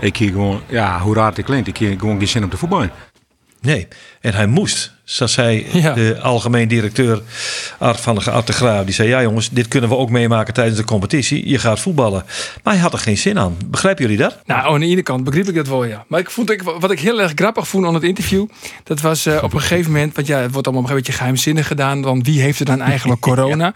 [0.00, 2.56] Ik hier gewoon, ja, hoe raar het klinkt, ik hier gewoon geen zin op de
[2.56, 2.86] voetbal.
[3.60, 3.88] Nee,
[4.26, 4.94] en hij moest.
[5.04, 5.92] Zo zei Ja.
[5.92, 7.22] de algemeen directeur
[7.78, 8.84] Art van de, Art de Graaf.
[8.84, 11.48] Die zei, ja jongens, dit kunnen we ook meemaken tijdens de competitie.
[11.48, 12.24] Je gaat voetballen.
[12.62, 13.56] Maar hij had er geen zin aan.
[13.66, 14.36] Begrijpen jullie dat?
[14.46, 16.04] Nou, aan de ene kant begreep ik dat wel, ja.
[16.08, 18.46] Maar ik vond, ik, wat ik heel erg grappig vond aan het interview...
[18.84, 20.14] dat was eh, op een gegeven moment...
[20.14, 22.02] want ja, het wordt allemaal een beetje geheimzinnig gedaan...
[22.02, 23.74] dan wie heeft er dan eigenlijk corona?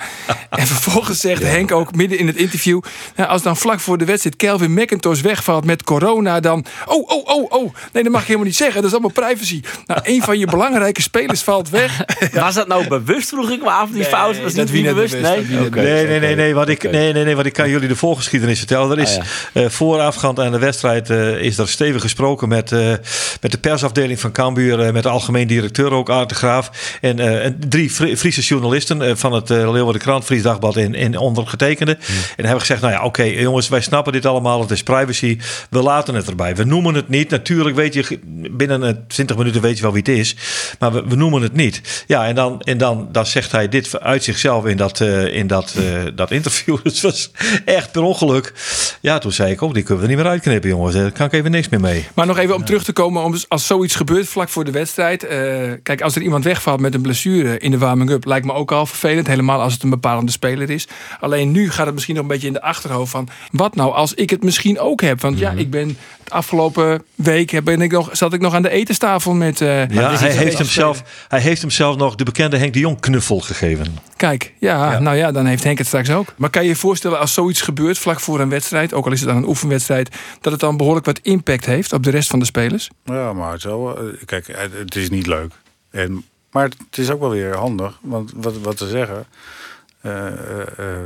[0.50, 2.80] En vervolgens zegt Henk ook midden in het interview...
[3.16, 6.40] Nou, als dan vlak voor de wedstrijd Kelvin McIntosh wegvalt met corona...
[6.40, 6.64] dan...
[6.86, 7.74] Oh, oh, oh, oh.
[7.92, 8.76] Nee, dat mag je helemaal niet zeggen.
[8.82, 9.60] Dat is allemaal privacy.
[9.86, 12.00] Nou, een van je belangrijke spelers valt weg.
[12.32, 14.42] Was dat nou bewust, vroeg ik me af, die fout?
[14.42, 15.12] Was dat niet bewust?
[15.20, 15.46] Nee?
[15.70, 18.58] Nee, nee, nee, nee, wat ik, nee, nee, nee, wat ik kan jullie de voorgeschiedenis
[18.58, 18.90] vertellen.
[18.90, 19.24] Er is Ah,
[19.64, 22.78] eh, voorafgaand aan de wedstrijd eh, is er stevig gesproken met, eh,
[23.40, 26.70] met de persafdeling van Cambuur, eh, met de algemeen directeur ook, Aart de Graaf.
[27.00, 30.76] En, eh, en drie Fri- Friese journalisten eh, van het uh, Leeuwarden Krant, Fries Dagblad
[30.76, 31.92] en, en ondergetekende.
[32.36, 35.38] En hebben gezegd, nou ja, oké jongens, wij snappen dit allemaal, het is privacy.
[35.70, 36.56] We laten het erbij.
[36.56, 37.30] We noemen het niet.
[37.30, 38.18] Natuurlijk weet je,
[38.50, 40.29] binnen eh, 20 minuten weet je wel wie het is.
[40.78, 42.04] Maar we, we noemen het niet.
[42.06, 45.46] Ja, en dan, en dan, dan zegt hij dit uit zichzelf in dat, eh, in
[45.46, 46.76] dat, eh, dat interview.
[46.90, 47.30] Het was
[47.64, 48.52] echt per ongeluk.
[49.00, 50.94] Ja, toen zei ik ook, die kunnen we er niet meer uitknippen, jongens.
[50.94, 52.06] Daar kan ik even niks meer mee.
[52.14, 55.24] Maar nog even om terug te komen, om, als zoiets gebeurt vlak voor de wedstrijd.
[55.24, 55.38] eh,
[55.82, 58.86] kijk, als er iemand wegvalt met een blessure in de warming-up, lijkt me ook al
[58.86, 59.26] vervelend.
[59.26, 60.88] Helemaal als het een bepalende speler is.
[61.20, 64.14] Alleen nu gaat het misschien nog een beetje in de achterhoofd van, wat nou als
[64.14, 65.20] ik het misschien ook heb?
[65.20, 65.96] Want ja, ik ben
[66.30, 69.60] afgelopen week ben ik nog, zat ik nog aan de etenstafel met.
[69.60, 70.66] eh, Ja, hij heeft, hem speler.
[70.66, 73.86] zelf, hij heeft hem zelf nog de bekende Henk de Jong knuffel gegeven.
[74.16, 74.98] Kijk, ja, Ja.
[74.98, 76.34] nou ja, dan heeft Henk het straks ook.
[76.36, 79.20] Maar kan je je voorstellen als zoiets gebeurt vlak voor een wedstrijd, ook al is
[79.20, 82.38] het dan een oefenwedstrijd, dat het dan behoorlijk wat impact heeft op de rest van
[82.38, 82.90] de spelers?
[83.04, 84.46] Ja, maar het, wel- eh, kijk,
[84.78, 85.52] het is niet leuk.
[85.90, 87.98] En, maar het is ook wel weer handig.
[88.02, 89.24] Want wat, wat te zeggen.
[90.00, 90.96] eh, eh,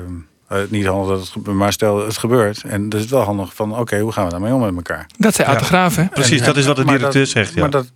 [0.48, 2.62] eh, eh, niet handig dat het gebeurt, maar stel het gebeurt.
[2.62, 5.06] En dan is het wel handig van, oké, hoe gaan we daarmee om met elkaar?
[5.18, 5.90] Dat zei Ja.
[5.90, 6.06] Hè?
[6.06, 7.54] Precies, En- dat is wat de maar directeur dat- zegt.
[7.54, 7.60] Ja.
[7.60, 7.86] Maar, dat,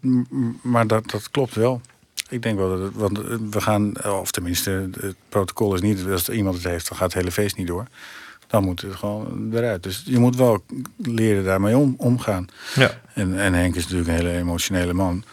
[0.62, 1.80] maar dat, dat klopt wel.
[2.28, 3.18] Ik denk wel dat het, want
[3.50, 7.20] we gaan, of tenminste, het protocol is niet, als iemand het heeft, dan gaat het
[7.22, 7.84] hele feest niet door.
[8.46, 9.82] Dan moet het gewoon eruit.
[9.82, 10.64] Dus je moet wel
[10.96, 12.46] leren daarmee om, omgaan.
[12.74, 13.00] Ja.
[13.14, 15.24] En, en Henk is natuurlijk een hele emotionele man.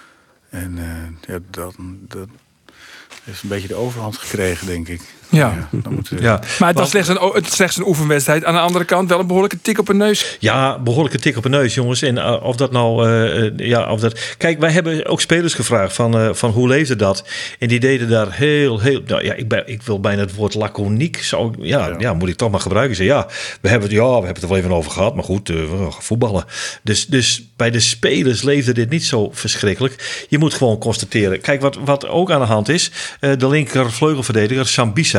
[0.49, 1.75] En eh, ja, dat,
[2.07, 2.27] dat
[3.23, 5.01] heeft een beetje de overhand gekregen, denk ik.
[5.29, 5.67] Ja.
[5.71, 8.45] dan moet, Ja, Maar het was slechts een, het slechts een oefenwedstrijd.
[8.45, 10.37] Aan de andere kant wel een behoorlijke tik op een neus.
[10.39, 12.01] Ja, behoorlijke tik op de neus, jongens.
[12.01, 14.19] En eh, of dat nou, eh, eh, ja, of dat.
[14.37, 17.23] Kijk, wij hebben ook spelers gevraagd van, eh, van hoe leefde dat?
[17.59, 19.01] En die deden daar heel, heel.
[19.07, 21.17] Nou, ja, ik, ben, ik wil bijna het woord laconiek.
[21.17, 22.13] Zou, ja, ja.
[22.13, 22.95] moet ik toch maar gebruiken.
[22.95, 23.27] Ze, ja,
[23.61, 25.55] we hebben, het, ja, we hebben het er wel even over gehad, maar goed, eh,
[25.55, 26.45] we gaan voetballen.
[26.83, 30.25] Dus, dus bij de spelers leefde dit niet zo verschrikkelijk.
[30.29, 31.41] Je moet gewoon constateren.
[31.41, 35.14] Kijk, wat, wat ook aan de hand is, eh, de linker vleugelverdediger Sambisa,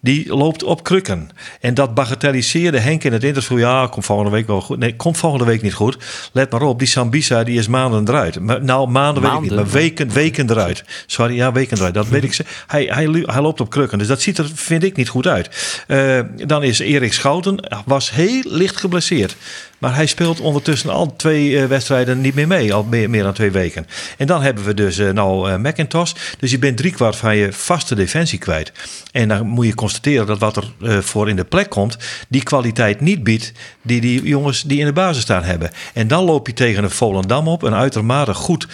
[0.00, 1.30] die loopt op krukken.
[1.60, 3.58] En dat bagatelliseerde Henk in het interview.
[3.58, 4.78] Ja, komt volgende week wel goed.
[4.78, 5.96] Nee, komt volgende week niet goed.
[6.32, 8.40] Let maar op, die Sambisa die is maanden eruit.
[8.40, 10.84] Maar, nou, maanden, weet ik niet, maar weken, weken eruit.
[11.06, 11.94] Sorry, ja, weken eruit.
[11.94, 12.32] Dat weet ik.
[12.34, 15.26] ze- Hij, hij, hij loopt op krukken, dus dat ziet er, vind ik, niet goed
[15.26, 15.74] uit.
[15.86, 19.36] Eh, dan is Erik Schouten, was heel licht geblesseerd.
[19.78, 23.50] Maar hij speelt ondertussen al twee eh, wedstrijden niet meer mee, al meer, dan twee
[23.50, 23.86] weken.
[24.18, 26.12] En dan hebben we dus eh, nou eh, McIntosh.
[26.38, 28.72] Dus je bent driekwart van je vaste defensie kwijt.
[29.12, 31.96] En dan moet je constateren dat wat er voor in de plek komt,
[32.28, 35.70] die kwaliteit niet biedt die die jongens die in de basis staan hebben.
[35.94, 38.66] En dan loop je tegen een Volendam op, een uitermate goed,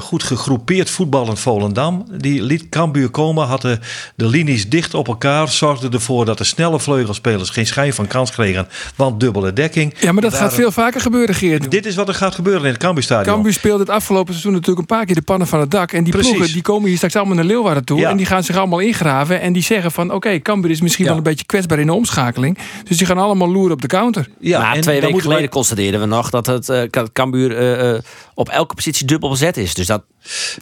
[0.00, 2.06] goed gegroepeerd voetballend Volendam.
[2.18, 3.78] Die liet Cambuur komen, had de,
[4.14, 8.30] de linies dicht op elkaar, zorgde ervoor dat de snelle vleugelspelers geen schijn van kans
[8.30, 9.94] kregen, want dubbele dekking.
[10.00, 11.70] Ja, maar dat Daarom- gaat veel vaker gebeuren, Geert.
[11.70, 13.34] Dit is wat er gaat gebeuren in het Cambuurstadion.
[13.34, 15.92] Cambuur speelde het afgelopen seizoen natuurlijk een paar keer de pannen van het dak.
[15.92, 16.30] En die Precies.
[16.32, 17.98] ploegen die komen hier straks allemaal naar Leeuwarden toe.
[17.98, 18.10] Ja.
[18.10, 19.40] En die gaan zich allemaal ingraven.
[19.40, 21.10] En die zeggen van oké, Cambuur is misschien Ja.
[21.10, 22.58] wel een beetje kwetsbaar in de omschakeling.
[22.84, 24.28] Dus die gaan allemaal loeren op de counter.
[24.40, 27.90] Ja, maar en twee weken geleden wij- constateerden we nog dat het uh, Cambuur eh,
[27.94, 28.00] eh,
[28.40, 29.74] op elke positie dubbel bezet is.
[29.74, 30.02] Dus dat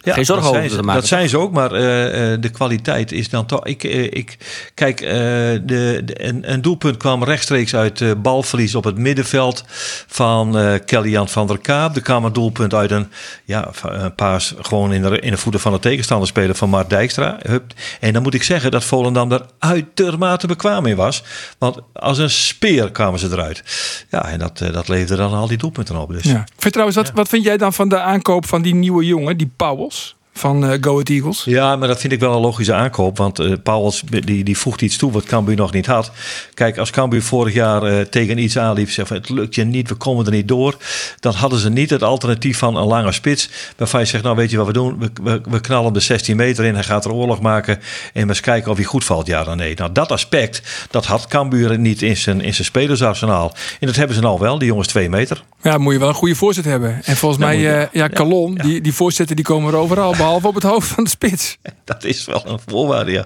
[0.03, 0.99] Ja, geen zorgen dat over zijn, te ze, maken.
[1.01, 3.65] dat zijn ze ook, maar eh, eh, de kwaliteit is dan toch.
[3.65, 4.37] Ik, eh, ik,
[4.73, 9.63] kijk, eh, de, de- een, een doelpunt kwam rechtstreeks uit eh, balverlies op het middenveld
[10.07, 11.95] van eh Kelly-Jan van der Kaap.
[11.95, 13.11] Er kwam een doelpunt uit een,
[13.45, 16.89] ja, een paas gewoon in de, in de voeten van de tegenstander spelen van Mart
[16.89, 17.37] Dijkstra.
[17.41, 17.73] Hup.
[17.99, 21.23] En dan moet ik zeggen dat Volendam er uitermate bekwaam in was.
[21.57, 23.63] Want als een speer kwamen ze eruit.
[24.09, 26.09] Ja, en dat, dat leverde dan al die doelpunten op.
[26.11, 26.23] Dus.
[26.23, 26.43] Ja.
[26.57, 29.51] Vind trouwens, wat, wat vind jij dan van de aankoop van die nieuwe jongen, die
[29.55, 31.43] Pauwels van Go Ahead Eagles?
[31.43, 33.17] Ja, maar dat vind ik wel een logische aankoop.
[33.17, 36.11] Want eh Pauwels die, die voegt iets toe wat Cambuur nog niet had.
[36.53, 38.89] Kijk, als Cambuur vorig jaar eh, tegen iets aanliep...
[38.89, 40.77] zegt van, het lukt je niet, we komen er niet door...
[41.19, 43.49] dan hadden ze niet het alternatief van een lange spits...
[43.77, 44.99] waarvan je zegt, nou weet je wat we doen?
[44.99, 47.79] We, we, we knallen de 16 meter in, hij gaat er oorlog maken...
[48.13, 49.75] en we eens kijken of hij goed valt, ja dan nee.
[49.75, 53.53] Nou, dat aspect, dat had Cambuur niet in zijn, in zijn spelersarsenaal.
[53.79, 55.43] En dat hebben ze nou wel, die jongens 2 meter.
[55.61, 57.01] Ja, moet je wel een goede voorzet hebben.
[57.03, 57.87] En volgens mij, je.
[57.91, 58.63] ja, Calon, ja.
[58.63, 61.57] Die, die voorzetten die komen er overal, behalve op het hoofd van de spits.
[61.85, 63.25] Dat is wel een voorwaarde, ja.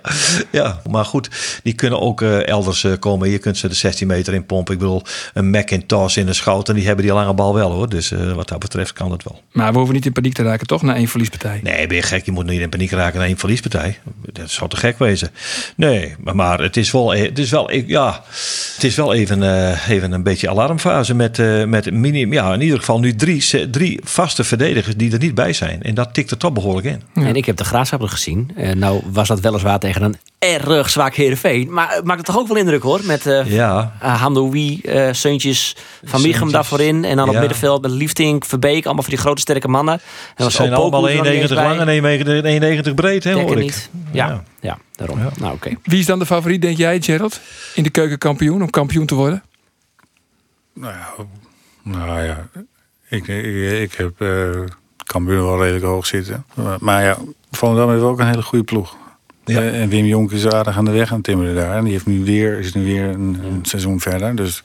[0.52, 1.30] ja maar goed,
[1.64, 3.30] die kunnen ook eh, elders eh, komen.
[3.30, 4.74] Je kunt ze de 16 meter in pompen.
[4.74, 5.02] Ik bedoel,
[5.34, 6.70] een Macintosh in de schout.
[6.70, 7.90] En die hebben die lange bal wel hoor.
[7.90, 9.42] Dus eh, wat dat betreft kan dat wel.
[9.52, 10.82] Maar we hoeven niet in paniek te raken, toch?
[10.82, 11.60] Na één verliespartij.
[11.64, 12.26] Nee, ben je gek?
[12.26, 14.00] Je moet niet in paniek raken naar één verliespartij.
[14.32, 15.30] Dat zou te gek wezen.
[15.76, 18.24] Nee, maar, maar het is wel, het is wel, ik- ja,
[18.76, 19.44] het is wel even,
[19.88, 21.38] even een beetje alarmfase met,
[21.68, 25.54] met minimum, ja, in ieder geval nu drie, drie vaste verdedigers die er niet bij
[25.54, 25.84] zijn.
[25.84, 27.02] En dat tikt er toch behoorlijk in.
[27.14, 28.52] En ik heb de graafschapper gezien.
[28.56, 31.74] Eh, nou was dat weliswaar tegen een erg zwak Heerenveen.
[31.74, 33.00] Maar het maakt het toch ook wel indruk hoor.
[33.04, 36.52] Met eh Ja, uh, Hamdoui, eh Seuntjes, Van Michum Seuntjes.
[36.52, 37.06] daarvoor in.
[37.06, 37.40] En dan op Ja.
[37.40, 38.86] middenveld met Liefding, Verbeek.
[38.86, 39.94] Allemaal voor die grote sterke mannen.
[39.94, 40.02] En
[40.38, 41.64] ze was zijn Opoku allemaal er nog niet eens 1,90 bij.
[41.78, 43.58] lang en 1,90 breed, hè, hoor ik.
[43.58, 43.90] niet.
[44.12, 44.44] Ja, ja.
[44.62, 44.78] Ja.
[44.96, 45.20] daarom.
[45.20, 45.30] Ja.
[45.40, 45.70] Nou oké.
[45.84, 47.40] Wie is dan de favoriet, denk jij, Gerald?
[47.76, 49.44] In de keukenkampioen, om kampioen te worden?
[50.74, 51.10] Nou ja,
[51.84, 52.48] nou ja
[53.10, 54.60] ik, ik, ik heb uh,
[55.14, 56.46] Cambuur wel redelijk hoog zitten.
[56.80, 57.18] Maar, ja,
[57.52, 58.96] Volendam heeft ook een hele goede ploeg.
[59.46, 59.60] Ja.
[59.62, 61.78] Eh, En Wim Jonk is aardig aan de weg aan het timmeren daar.
[61.78, 64.36] En die heeft nu weer, is nu weer een, een seizoen verder.
[64.36, 64.62] Dus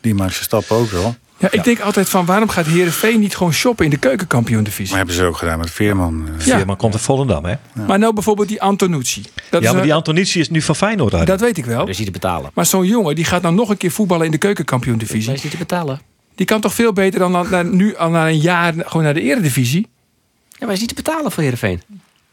[0.00, 1.14] die maakt zijn stappen ook wel.
[1.38, 4.88] Ja, ik denk altijd van waarom gaat Heerenveen niet gewoon shoppen in de keukenkampioen-divisie?
[4.88, 6.28] Maar hebben ze ook gedaan met Veerman.
[6.38, 6.46] eh.
[6.46, 6.64] Ja.
[6.64, 7.54] Maar komt er Volendam, hè?
[7.86, 9.22] Maar nou bijvoorbeeld die Antonucci.
[9.22, 11.26] Dat, Ja, is maar een- die Antonici is nu van Feyenoord uit.
[11.26, 11.84] dat weet ik wel.
[11.84, 12.50] Dus niet te betalen.
[12.54, 15.32] Maar zo'n jongen die gaat nou nog een keer voetballen in de keukenkampioen-divisie.
[15.32, 16.00] is niet te betalen.
[16.34, 19.14] Die kan toch veel beter dan na- na- nu al na een jaar gewoon naar
[19.14, 19.88] de eredivisie?
[20.48, 21.82] Ja, maar is niet te betalen voor Heerenveen.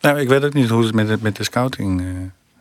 [0.01, 2.05] Nou, ik weet ook niet hoe het met, de- met de scouting eh,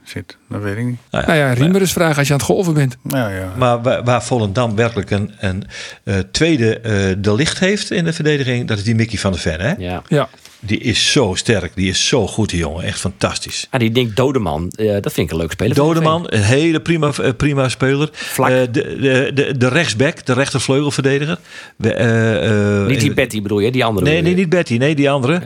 [0.04, 0.36] zit.
[0.48, 0.98] Dat weet ik niet.
[1.10, 2.96] Nou Nou ja, Riemer is vragen als je aan het golven bent.
[3.02, 5.64] Nou ja, Maar waar, waar Volendam werkelijk een, een
[6.04, 9.40] eh, tweede eh, de licht heeft in de verdediging, dat is die Mickey van der
[9.40, 9.60] Ven.
[9.60, 9.72] Hè?
[9.78, 10.02] Ja.
[10.08, 10.28] Ja.
[10.62, 11.72] Die is zo sterk.
[11.74, 12.84] Die is zo goed, die jongen.
[12.84, 13.66] Echt fantastisch.
[13.70, 15.74] Ah, die denkt Dodeman, eh, dat vind ik een leuk speler.
[15.74, 18.08] Dodeman, een hele prima, eh, prima speler.
[18.12, 18.50] Vlak.
[18.50, 21.38] Eh, de, de, de, de rechtsback, de rechtervleugelverdediger.
[21.80, 24.06] Eh, eh, Niet die Betty bedoel je, die andere.
[24.06, 24.76] Nee, niet Betty.
[24.76, 25.40] Nee, die andere.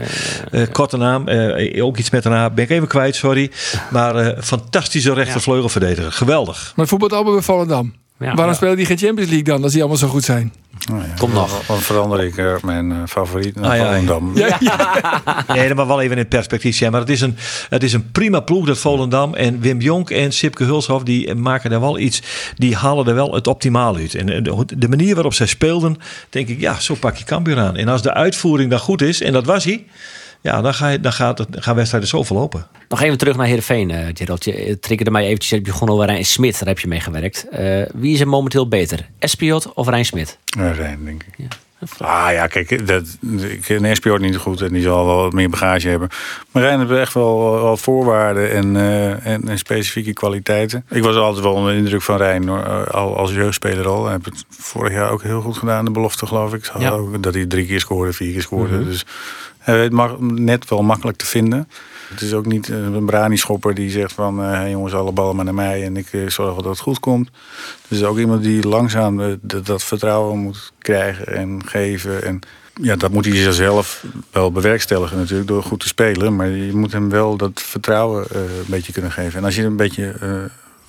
[0.51, 1.29] Eh, korte naam.
[1.29, 2.55] eh, ook iets met een.
[2.55, 3.51] Ben ik even kwijt, sorry.
[3.91, 6.13] Maar eh, fantastische rechtervleugelverdediger.
[6.13, 6.73] Geweldig.
[6.77, 7.95] Maar voetbalt allemaal bij Volendam.
[8.25, 8.35] Ja.
[8.35, 8.55] Waarom Ja.
[8.55, 10.53] spelen die geen Champions League dan, als die allemaal zo goed zijn?
[10.89, 11.67] Nou ja, Komt nog.
[11.67, 13.85] Dan, verander ik eh, mijn eh, favoriet naar Ah, ja.
[13.87, 14.31] Volendam.
[14.37, 15.23] Ja, ja.
[15.55, 16.91] Nee, maar wel even in het perspectief zijn.
[16.91, 17.37] Maar het is, een,
[17.69, 19.35] het is een prima ploeg, dat Volendam.
[19.35, 22.23] En Wim Jonk en Sipke Hulshoff, die maken er wel iets.
[22.57, 24.15] Die halen er wel het optimaal uit.
[24.15, 25.97] En de, de manier waarop zij speelden,
[26.31, 27.77] denk ik, ja, zo pak je Cambuur aan.
[27.77, 29.85] En als de uitvoering dan goed is, en dat was hij.
[30.45, 32.67] Ja, dan, ga je, dan gaat het, gaan wedstrijden zo verlopen.
[32.89, 34.45] Nog even terug naar Heerenveen, eh Gerald.
[34.45, 35.49] Je eh, triggerde mij eventjes.
[35.49, 37.49] Je hebt begonnen over Rijn Smit, daar heb je mee gewerkt.
[37.49, 39.09] Eh, wie is er momenteel beter?
[39.19, 40.39] Espiot of Rijn Smit?
[40.45, 41.47] Ja, Rijn, denk ik.
[41.99, 45.51] Ah ja, kijk, dat, ik ken SPO niet goed en die zal wel wat meer
[45.51, 46.09] bagage hebben.
[46.51, 50.85] Maar Rijn heeft echt wel, wel voorwaarden en, eh, en, en specifieke kwaliteiten.
[50.91, 54.05] Ik was altijd wel onder de indruk van Rijn, hoor, al als jeugdspeler al.
[54.05, 56.73] Hij heeft het vorig jaar ook heel goed gedaan, de belofte geloof ik.
[56.79, 56.91] Ja.
[56.91, 58.85] ook dat hij drie keer scoorde, vier keer scoorde.
[58.85, 59.54] Dus hij weet
[59.91, 61.69] mak- net wel makkelijk te vinden.
[62.09, 64.41] Het is ook niet eh, een brani-schopper die zegt van...
[64.43, 67.01] eh, hey jongens, alle ballen maar naar mij en ik eh, zorg dat het goed
[67.01, 67.31] komt.
[67.89, 72.25] Dus ook iemand die langzaam dat- vertrouwen moet krijgen en geven.
[72.25, 72.41] En
[72.83, 76.37] ja, dat moet hij zichzelf wel bewerkstelligen natuurlijk door goed te spelen.
[76.37, 79.39] Maar je moet hem wel dat vertrouwen een beetje kunnen geven.
[79.39, 80.15] En als je een beetje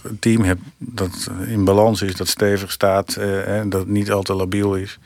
[0.03, 4.33] een team hebt dat in balans is, dat stevig staat en dat niet al te
[4.33, 4.99] labiel is...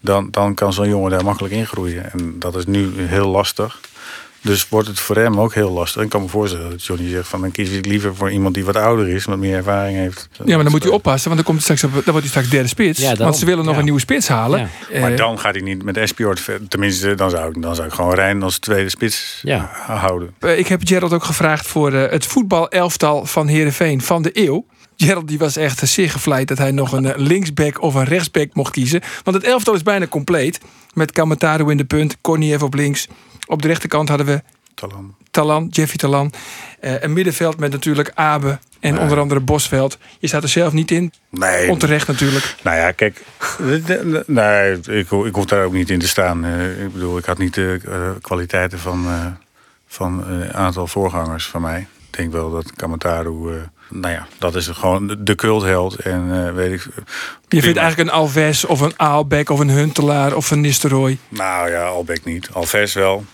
[0.00, 2.12] Dan, dan kan zo'n jongen daar makkelijk in groeien.
[2.12, 3.80] En dat is nu heel lastig.
[4.40, 6.02] Dus wordt het voor hem ook heel lastig.
[6.02, 8.64] Ik kan me voorstellen dat Johnny zegt van dan kies ik liever voor iemand die
[8.64, 10.28] wat ouder is, wat meer ervaring heeft.
[10.44, 12.28] Ja, maar dan moet hij oppassen, want dan, komt hij straks op, dan wordt hij
[12.28, 13.00] straks derde spits.
[13.00, 13.78] Ja, want ze willen nog Ja.
[13.78, 14.60] een nieuwe spits halen.
[14.60, 14.68] Ja.
[14.92, 17.94] Eh, Maar dan gaat hij niet met Espiort Tenminste, dan zou ik, dan zou ik
[17.94, 19.70] gewoon Rijn als tweede spits Ja.
[19.86, 20.34] houden.
[20.38, 24.66] Eh, ik heb Gerald ook gevraagd voor eh, het voetbalelftal van Heerenveen van de eeuw.
[25.00, 28.54] Gerald die was echt zeer gevleid dat hij nog een eh, linksback of een rechtsback
[28.54, 29.02] mocht kiezen.
[29.22, 30.60] Want het elftal is bijna compleet.
[30.94, 33.08] Met Kamataro in de punt, Korniev op links.
[33.46, 34.42] Op de rechterkant hadden we
[34.74, 35.14] Talan.
[35.30, 36.32] Talan, Jeffy Talan.
[36.80, 39.98] Eh, een middenveld met natuurlijk Abe en onder andere Bosveld.
[40.18, 41.12] Je staat er zelf niet in.
[41.30, 42.54] Nee, Onterecht natuurlijk.
[42.62, 43.24] nou ja, kijk.
[44.26, 46.44] Nee, ik, ik hoef daar ook niet in te staan.
[46.44, 47.80] Eh, ik bedoel, ik had niet de
[48.20, 49.06] kwaliteiten van,
[49.86, 51.80] van een aantal voorgangers van mij.
[52.10, 55.94] Ik denk wel dat Kamataru, nou ja, dat is gewoon de- cultheld.
[55.96, 56.86] En eh, weet ik.
[57.48, 61.18] Je vindt eigenlijk een Alves of een Aalbeck of een Huntelaar of een Nistelrooy.
[61.28, 62.48] Nou ja, Albeck niet.
[62.52, 63.24] Alves wel.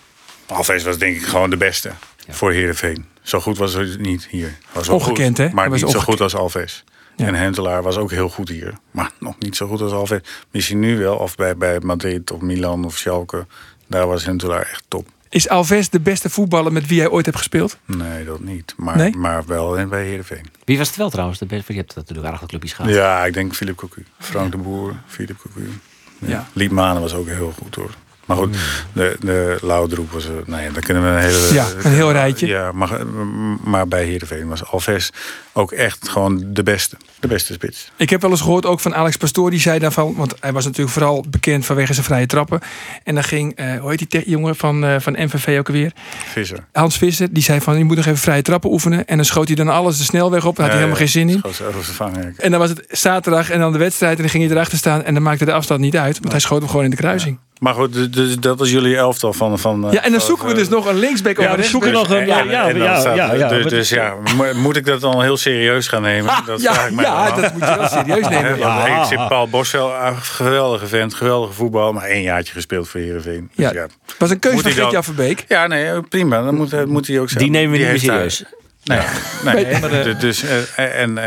[0.47, 1.91] Alves was denk ik gewoon de beste
[2.29, 3.05] voor Heerenveen.
[3.21, 4.57] Zo goed was hij niet hier.
[4.71, 5.53] Was Ongekend, goed, hè?
[5.53, 6.83] Maar was niet zo goed als Alves.
[7.15, 7.25] Ja.
[7.25, 8.73] En Hentelaar was ook heel goed hier.
[8.91, 10.19] Maar nog niet zo goed als Alves.
[10.51, 11.15] Misschien nu wel.
[11.15, 13.45] Of bij, bij Madrid of Milan of Schalke.
[13.87, 15.07] Daar was Hentelaar echt top.
[15.29, 17.77] Is Alves de beste voetballer met wie jij ooit hebt gespeeld?
[17.85, 18.73] Nee, dat niet.
[18.77, 19.15] Maar, Nee?
[19.15, 20.45] maar wel bij Heerenveen.
[20.65, 21.39] Wie was het wel trouwens?
[21.39, 22.91] De beste- Je hebt natuurlijk aardige clubjes gehad.
[22.93, 24.05] Ja, ik denk Philip Cocu.
[24.19, 25.69] Frank de Boer, Philip Cocu.
[26.19, 26.27] Ja.
[26.29, 26.47] Ja.
[26.53, 27.91] Liedmanen was ook heel goed hoor.
[28.25, 28.55] Maar goed,
[28.93, 30.25] de, de Laudroep was...
[30.25, 31.53] eh, Nou ja, dan kunnen we een hele...
[31.53, 32.47] Ja, een heel rijtje.
[32.47, 33.05] Ja, maar,
[33.63, 35.09] maar bij Heerenveen was Alves
[35.53, 36.97] ook echt gewoon de beste.
[37.19, 37.91] De beste spits.
[37.95, 39.49] Ik heb wel eens gehoord ook van Alex Pastoor.
[39.49, 42.59] Die zei daarvan, want hij was natuurlijk vooral bekend vanwege zijn vrije trappen.
[43.03, 45.91] En dan ging, eh, hoe heet die jongen van, eh, van MVV ook alweer?
[46.31, 46.65] Visser.
[46.71, 47.27] Hans Visser.
[47.33, 49.07] Die zei van, je moet nog even vrije trappen oefenen.
[49.07, 50.55] En dan schoot hij dan alles de snelweg op.
[50.55, 51.41] Daar had hij helemaal geen zin in.
[51.79, 52.33] Vervanger.
[52.37, 54.15] En dan was het zaterdag en dan de wedstrijd.
[54.15, 55.03] En dan ging hij erachter staan.
[55.03, 56.17] En dan maakte de afstand niet uit.
[56.19, 57.39] Want hij schoot hem gewoon in de kruising.
[57.65, 59.59] Maar goed, dus- dus dat was jullie elftal van...
[59.59, 61.57] van eh, Ja, en dan van- zoeken we dus nog een linksback of Ja, een
[61.57, 62.09] we zoeken rechtsback.
[62.19, 62.27] nog een...
[62.27, 63.47] Ja, ja, dan ja, ja, ja.
[63.47, 66.33] Dus, dus ja, mo- moet ik dat dan heel serieus gaan nemen?
[66.45, 68.57] Dat vraag Ja, ik mij ja dan dat moet je wel serieus nemen.
[69.01, 71.93] Ik zit Paul Bosveld, ah, geweldige vent, geweldige voetbal.
[71.93, 73.49] Maar één jaartje gespeeld voor Heerenveen.
[73.55, 75.45] Dus Ja, was een keuze van dan- Gert-Jan Verbeek.
[75.47, 76.41] Ja, nee, prima.
[76.43, 77.43] Dan moet, moet hij ook zijn.
[77.43, 78.43] Die nemen we niet serieus.
[78.85, 78.99] Nee,
[79.43, 79.65] nee.
[79.65, 81.25] Nee, maar De- dus, eh, en eh,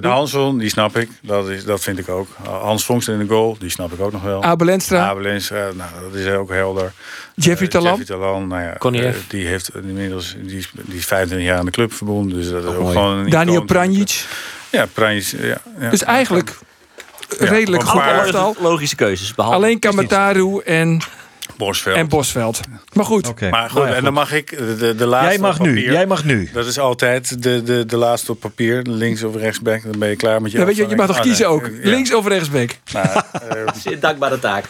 [0.00, 1.08] de Hansson, die snap ik.
[1.22, 2.28] Dat, is, dat vind ik ook.
[2.48, 4.42] Hans Vongst in de goal, die snap ik ook nog wel.
[4.42, 6.92] Abel Enstra, Abel Enstra, nou, dat is ook helder.
[7.34, 7.96] Jeffrey Eh, Talan.
[7.96, 11.64] Jeffrey Talan, nou ja, eh, die heeft inmiddels die is, die is 25 jaar aan
[11.64, 12.36] de club verbonden.
[12.38, 12.92] Dus dat is ook mooi.
[12.94, 13.64] gewoon een Daniel.
[13.64, 14.24] Pranjic.
[14.70, 15.26] Ja, Pranjic.
[15.40, 15.90] Ja, ja.
[15.90, 16.58] Dus eigenlijk
[17.38, 18.58] redelijk een goed.
[18.60, 19.34] Logische keuzes.
[19.34, 21.00] Behalve Alleen Kamataru en,
[21.56, 21.96] Bosveld.
[21.96, 22.60] en Bosveld.
[22.92, 23.40] Maar goed.
[23.50, 25.66] Maar goed, Nou ja, en dan mag ik de, de, de laatste Jij mag op
[25.66, 26.50] nu, jij mag nu.
[26.52, 28.82] Dat is altijd de, de, de laatste op papier.
[28.82, 29.82] Links of rechtsback.
[29.82, 31.62] Dan ben je klaar met je ja, weet je, je mag toch kiezen Ah, ook.
[31.70, 31.88] nee, ja.
[31.88, 32.70] Links of rechtsback.
[32.92, 34.64] Nou, eh, Zeer dankbare taak.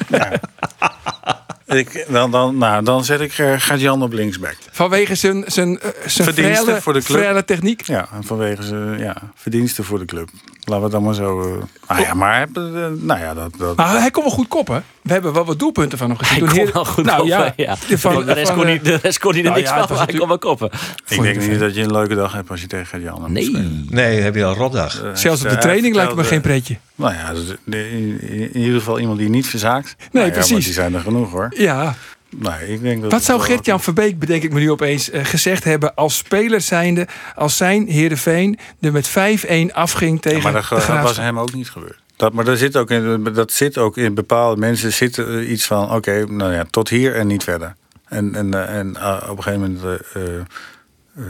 [1.67, 4.57] ik, dan, dan, nou, dan zet ik uh, Gert-Jan op linksback.
[4.71, 7.47] Vanwege zijn, zijn, eh, zijn Verdiensten frele, voor de club.
[7.47, 7.83] techniek.
[7.87, 10.29] Ja, en vanwege zijn ja, verdiensten voor de club.
[10.65, 11.41] Laten we het dan maar zo...
[11.41, 12.41] eh, nou ja, maar...
[12.55, 12.62] eh,
[12.99, 13.53] nou ja, dat...
[13.59, 14.85] dat Maar hij kon wel goed koppen.
[15.07, 16.49] We hebben wel wat doelpunten van hem gezien.
[16.49, 17.97] Hij kon wel goed nou, koppen, ja, ja.
[17.97, 19.97] van- de, rest kon eh, niet, de rest kon hij er nou niks ja, van,
[19.97, 20.71] maar hij kon wel koppen.
[21.09, 23.33] Ik denk niet dat je een leuke dag hebt als je tegen Gert-Jan hebt.
[23.33, 23.85] Nee.
[23.91, 25.03] Nee, heb je al een rotdag.
[25.03, 26.76] Eh, Zelfs op de training lijkt me geen pretje.
[26.95, 27.33] Nou ja,
[27.64, 29.95] in, in ieder geval iemand die niet verzaakt.
[29.99, 30.53] Nee, Nou ja, precies.
[30.53, 31.53] maar die zijn er genoeg hoor.
[31.57, 31.95] Ja,
[32.39, 35.64] Nee, ik denk dat wat zou Gert-Jan Verbeek, bedenk ik me nu opeens, eh, gezegd
[35.64, 40.68] hebben als speler zijnde, als zijn Heerenveen er met 5-1 afging tegen Ja, maar dat,
[40.68, 41.99] de dat was hem ook niet gebeurd.
[42.17, 45.64] Dat, maar dat zit, ook in, dat zit ook in bepaalde mensen zit er iets
[45.64, 45.93] van...
[45.93, 47.75] oké, nou ja, tot hier en niet verder.
[48.09, 50.01] En, en, eh, en eh, op een gegeven moment...
[50.14, 50.39] eh, eh,
[51.17, 51.25] eh,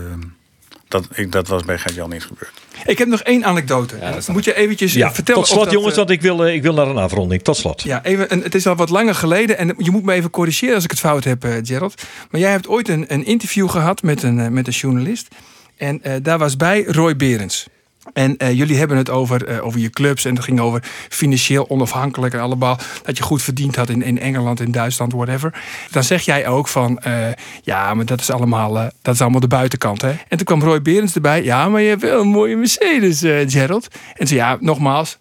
[0.89, 2.53] dat, ik, dat was bij Gert-Jan niet gebeurd.
[2.85, 3.97] Ik heb nog één anekdote.
[4.33, 6.55] Moet je eventjes eh, Ja, vertellen tot slot dat, jongens, eh, want ik wil, eh,
[6.55, 7.43] ik wil naar een afronding.
[7.43, 7.83] Tot slot.
[7.83, 10.75] Ja, even, en het is al wat langer geleden en je moet me even corrigeren
[10.75, 12.03] als ik het fout heb, eh, Gerald.
[12.31, 15.29] Maar jij hebt ooit een, een interview gehad met een, eh, met een journalist.
[15.77, 17.67] En eh, daar was bij Roy Berends.
[18.13, 21.71] En eh, jullie hebben het over, eh, over je clubs en het ging over financieel
[21.71, 25.63] onafhankelijk en allemaal dat je goed verdiend had in, in Engeland, in Duitsland, whatever.
[25.91, 27.29] Dan zeg jij ook van, eh,
[27.63, 30.03] ja, maar dat is allemaal, dat is allemaal de buitenkant.
[30.03, 30.11] Hè?
[30.29, 33.21] En toen kwam Roy Berends erbij, ja, maar je hebt wel een mooie Mercedes,
[33.53, 33.89] Gerald.
[34.15, 35.17] En zei, ja, nogmaals,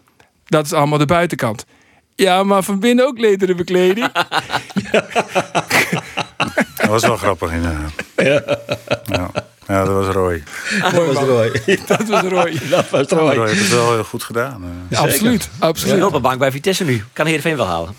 [0.45, 1.65] dat is allemaal de buitenkant.
[2.15, 4.07] Ja, maar van binnen ook lederen bekleding.
[6.85, 7.91] Dat was wel grappig inderdaad.
[8.15, 8.41] Ja.
[9.67, 9.83] Ja.
[9.85, 10.43] dat was Roy.
[10.81, 11.51] Dat was Roy.
[11.87, 12.59] dat was Roy.
[12.69, 13.47] Dat was Roy Roy.
[13.47, 14.63] heeft het wel heel goed gedaan.
[14.89, 14.99] eh.
[14.99, 15.95] absoluut, absoluut.
[15.99, 17.03] Hulpenbank bij Vitesse nu.
[17.13, 17.95] Kan Heerenveen wel halen?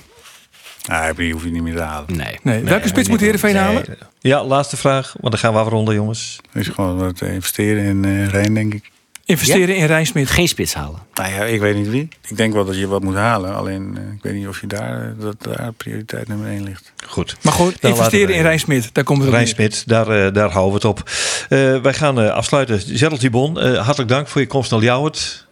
[0.82, 2.16] Ja, die hoef je niet meer te halen.
[2.16, 2.38] Nee.
[2.42, 3.84] Nee, welke spits moet Heerenveen halen?
[4.20, 6.40] Ja, laatste vraag, want dan gaan we afronden, jongens.
[6.52, 8.90] Het is gewoon wat investeren in eh Rijn, denk ik.
[9.26, 10.30] Investeren in Rijnsmit.
[10.30, 11.00] Geen spits halen.
[11.14, 12.08] Nou ja, ik weet niet wie.
[12.28, 13.54] Ik denk wel dat je wat moet halen.
[13.54, 16.92] Alleen, eh, ik weet niet of je daar, eh, dat daar prioriteit nummer 1 ligt.
[17.06, 17.36] Goed.
[17.42, 18.90] Maar Dan investeren we- in Rijnsmit.
[18.94, 19.54] Daar komt het op Rijn neer.
[19.54, 21.10] Smit, daar, eh, daar houden we het op.
[21.48, 22.80] Eh, wij gaan eh, afsluiten.
[22.80, 25.45] Gerald Dibon, eh, hartelijk dank voor je komst naar Ljouwert.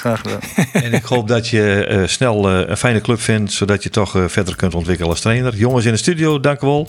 [0.00, 0.40] Graag gedaan.
[0.84, 4.16] en ik hoop dat je eh, snel eh, een fijne club vindt, zodat je toch
[4.16, 5.56] eh, verder kunt ontwikkelen als trainer.
[5.56, 6.88] Jongens in de studio, dank wel.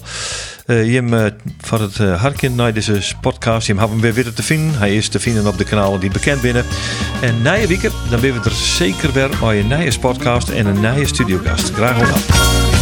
[0.66, 1.10] Jim
[1.62, 3.68] van het Harkin naar deze podcast.
[3.68, 4.78] Jim hebben hem weer weer te vinden.
[4.78, 6.66] Hij is te vinden op de kanalen die bekend binnen.
[7.22, 10.66] En na je weekend, dan ben we er zeker weer bij een nieuwe podcast en
[10.66, 11.72] een nieuwe studiogast.
[11.74, 12.81] Graag gedaan.